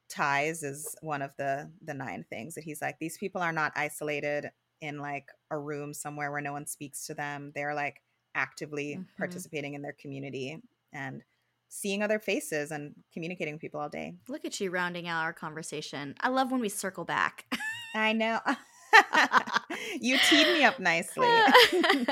[0.08, 2.98] ties is one of the the nine things that he's like.
[2.98, 4.50] These people are not isolated
[4.80, 7.52] in like a room somewhere where no one speaks to them.
[7.54, 8.02] They're like
[8.34, 9.02] actively mm-hmm.
[9.16, 10.60] participating in their community
[10.92, 11.22] and
[11.68, 14.14] seeing other faces and communicating with people all day.
[14.28, 16.14] Look at you rounding out our conversation.
[16.20, 17.46] I love when we circle back.
[17.94, 18.40] I know.
[20.00, 21.28] you teed me up nicely.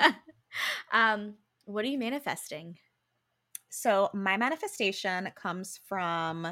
[0.92, 1.34] um,
[1.66, 2.78] what are you manifesting?
[3.74, 6.46] So, my manifestation comes from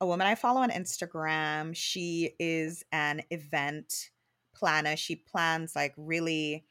[0.00, 1.74] a woman I follow on Instagram.
[1.74, 4.10] She is an event
[4.54, 4.96] planner.
[4.96, 6.64] She plans like really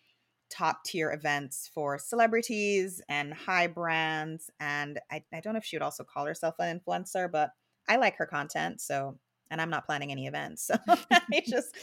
[0.50, 4.50] top tier events for celebrities and high brands.
[4.60, 7.52] And I, I don't know if she would also call herself an influencer, but
[7.90, 8.82] I like her content.
[8.82, 9.18] So,
[9.50, 10.68] and I'm not planning any events.
[10.68, 11.76] So I just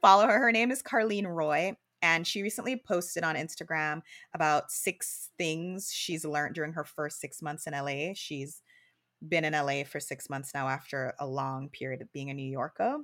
[0.00, 0.38] follow her.
[0.38, 1.76] Her name is Karleen Roy.
[2.02, 4.02] And she recently posted on Instagram
[4.34, 8.12] about six things she's learned during her first six months in LA.
[8.14, 8.62] She's
[9.26, 12.50] been in LA for six months now after a long period of being a New
[12.50, 12.98] Yorker.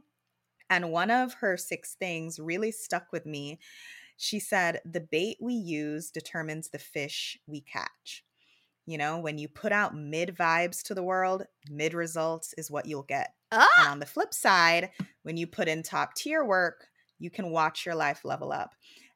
[0.70, 3.58] And one of her six things really stuck with me.
[4.16, 8.24] She said, The bait we use determines the fish we catch.
[8.86, 12.86] You know, when you put out mid vibes to the world, mid results is what
[12.86, 13.34] you'll get.
[13.52, 13.68] Ah!
[13.78, 14.90] And on the flip side,
[15.22, 16.86] when you put in top tier work,
[17.18, 18.74] you can watch your life level up.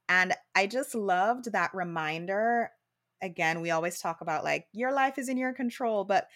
[0.08, 2.70] And I just loved that reminder.
[3.22, 6.26] Again, we always talk about like your life is in your control, but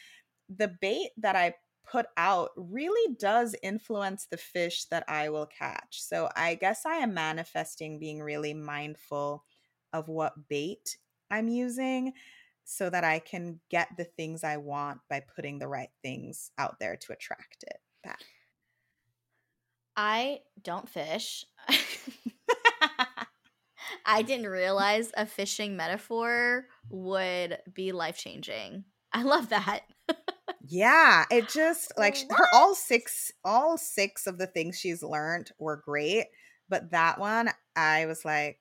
[0.48, 1.54] the bait that I
[1.90, 6.02] put out really does influence the fish that I will catch.
[6.02, 9.44] So I guess I am manifesting being really mindful
[9.92, 10.96] of what bait
[11.30, 12.12] I'm using
[12.64, 16.78] so that I can get the things I want by putting the right things out
[16.80, 18.22] there to attract it back.
[19.97, 21.45] I don't fish.
[24.07, 28.84] I didn't realize a fishing metaphor would be life changing.
[29.12, 29.80] I love that.
[30.66, 32.38] yeah, it just like what?
[32.38, 36.26] her all six all six of the things she's learned were great,
[36.68, 38.59] but that one I was like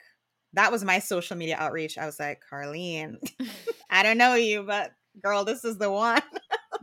[0.54, 1.98] that was my social media outreach.
[1.98, 3.18] I was like, "Karleen,
[3.90, 6.22] I don't know you, but girl, this is the one."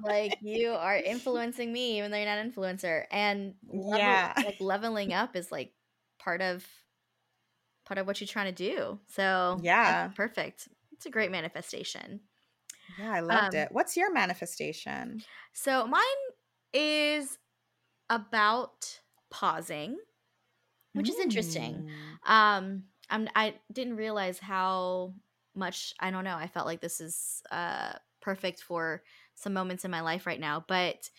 [0.03, 3.05] Like you are influencing me even though you're not an influencer.
[3.11, 4.33] And level, yeah.
[4.37, 5.73] like leveling up is like
[6.19, 6.67] part of
[7.87, 8.99] part of what you're trying to do.
[9.09, 10.09] So yeah.
[10.09, 10.69] perfect.
[10.93, 12.21] It's a great manifestation.
[12.99, 13.69] Yeah i loved um, it.
[13.71, 15.23] What's your manifestation?
[15.53, 16.03] So mine
[16.73, 17.39] is
[18.09, 19.97] about pausing
[20.93, 21.11] which mm.
[21.11, 21.89] is interesting.
[22.27, 22.33] Mm.
[22.33, 25.15] um I'm, i didn't realize how
[25.55, 29.03] much i don't know i felt like this is uh perfect for
[29.41, 30.65] some moments in my life right now.
[30.67, 31.11] But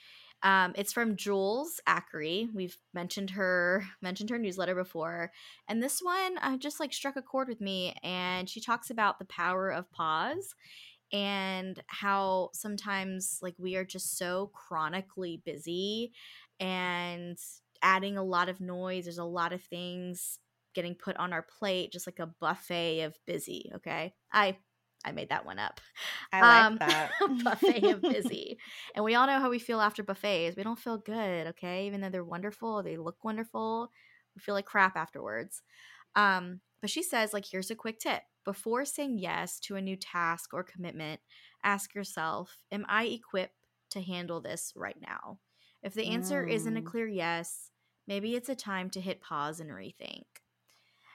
[0.44, 2.48] um, it's from Jules Acree.
[2.54, 5.32] We've mentioned her mentioned her newsletter before,
[5.68, 7.96] and this one uh, just like struck a chord with me.
[8.04, 10.56] And she talks about the power of pause
[11.14, 16.14] and how sometimes like we are just so chronically busy
[16.60, 17.38] and
[17.82, 19.06] adding a lot of noise.
[19.06, 20.40] There's a lot of things
[20.74, 23.72] getting put on our plate, just like a buffet of busy.
[23.76, 24.58] Okay, I
[25.04, 25.82] I made that one up.
[26.32, 27.12] I like um, that.
[27.44, 28.58] buffet of busy.
[28.96, 30.58] And we all know how we feel after buffets.
[30.58, 31.88] We don't feel good, okay?
[31.88, 33.90] Even though they're wonderful, they look wonderful,
[34.36, 35.62] we feel like crap afterwards.
[36.16, 38.22] Um, but she says, like, here's a quick tip.
[38.44, 41.22] Before saying yes to a new task or commitment,
[41.64, 43.56] ask yourself, am I equipped
[43.92, 45.38] to handle this right now?
[45.84, 46.52] If the answer mm.
[46.52, 46.86] isn't a mm.
[46.86, 47.70] clear yes,
[48.08, 50.26] maybe it's a time to hit pause and rethink.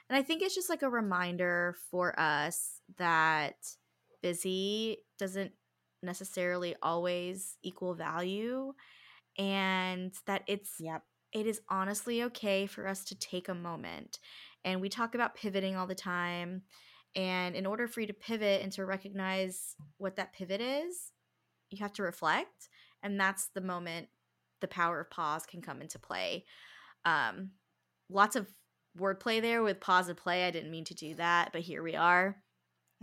[0.09, 3.55] And I think it's just like a reminder for us that
[4.21, 5.51] busy doesn't
[6.01, 8.73] necessarily always equal value
[9.37, 11.03] and that it's yep.
[11.33, 14.19] it is honestly okay for us to take a moment.
[14.63, 16.63] And we talk about pivoting all the time.
[17.15, 21.11] And in order for you to pivot and to recognize what that pivot is,
[21.69, 22.69] you have to reflect.
[23.03, 24.07] And that's the moment
[24.61, 26.45] the power of pause can come into play.
[27.05, 27.51] Um,
[28.09, 28.47] lots of
[28.97, 30.45] wordplay there with pause and play.
[30.45, 32.35] I didn't mean to do that, but here we are.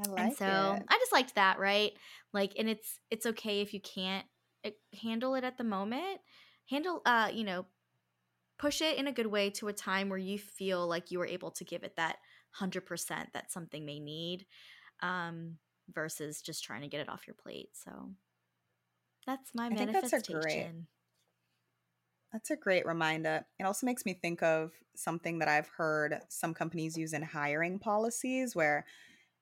[0.05, 0.83] I like and so it.
[0.89, 1.93] I just liked that, right?
[2.33, 4.27] Like, and it's it's okay if you can't
[4.65, 4.71] eh,
[5.03, 6.21] handle it at the moment.
[6.69, 7.67] Handle, uh, you know,
[8.59, 11.27] push it in a good way to a time where you feel like you were
[11.27, 12.17] able to give it that
[12.51, 14.47] hundred percent that something may need,
[15.03, 15.59] um,
[15.93, 17.69] versus just trying to get it off your plate.
[17.73, 18.11] So
[19.27, 20.11] that's my I manifestation.
[20.11, 20.67] Think that's a great
[22.35, 23.47] that's a great reminder.
[23.61, 27.79] It also makes me think of something that I've heard some companies use in hiring
[27.79, 28.85] policies where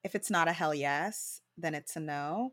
[0.04, 2.52] if it's not a hell yes, then it's a no.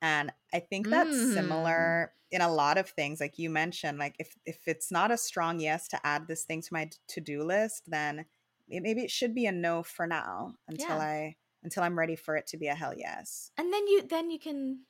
[0.00, 1.34] And I think that's mm.
[1.34, 5.18] similar in a lot of things like you mentioned like if if it's not a
[5.18, 8.24] strong yes to add this thing to my to-do list, then
[8.68, 11.02] it, maybe it should be a no for now until yeah.
[11.02, 13.50] I until I'm ready for it to be a hell yes.
[13.58, 14.84] And then you then you can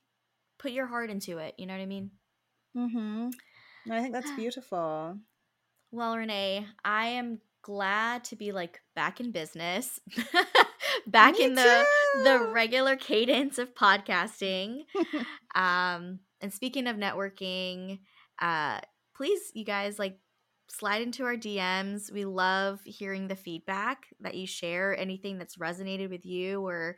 [0.59, 2.11] put your heart into it, you know what I mean?
[2.77, 3.33] Mhm.
[3.91, 5.19] I think that's beautiful.
[5.91, 10.01] Well, Renee, I am glad to be like back in business,
[11.07, 12.25] back Me in the too.
[12.25, 14.81] the regular cadence of podcasting.
[15.55, 18.01] um, and speaking of networking,
[18.41, 18.81] uh,
[19.17, 20.19] please, you guys, like
[20.69, 22.11] slide into our DMs.
[22.11, 26.97] We love hearing the feedback that you share, anything that's resonated with you, or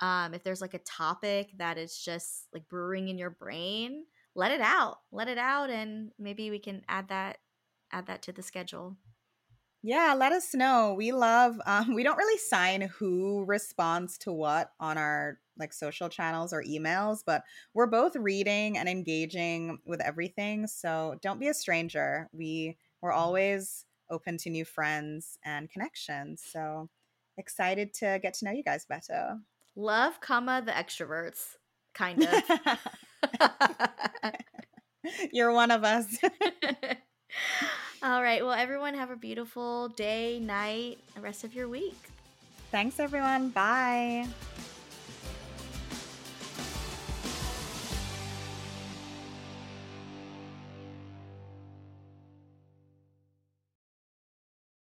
[0.00, 4.04] um, if there's like a topic that is just like brewing in your brain
[4.38, 7.38] let it out let it out and maybe we can add that
[7.90, 8.96] add that to the schedule.
[9.82, 10.94] Yeah let us know.
[10.96, 16.08] We love um, we don't really sign who responds to what on our like social
[16.08, 17.42] channels or emails but
[17.74, 22.28] we're both reading and engaging with everything so don't be a stranger.
[22.32, 26.88] We we're always open to new friends and connections so
[27.36, 29.38] excited to get to know you guys better.
[29.74, 31.56] Love comma the extroverts
[31.92, 32.78] kind of
[35.32, 36.18] You're one of us.
[38.02, 38.44] All right.
[38.44, 41.96] Well, everyone, have a beautiful day, night, the rest of your week.
[42.70, 43.50] Thanks, everyone.
[43.50, 44.26] Bye.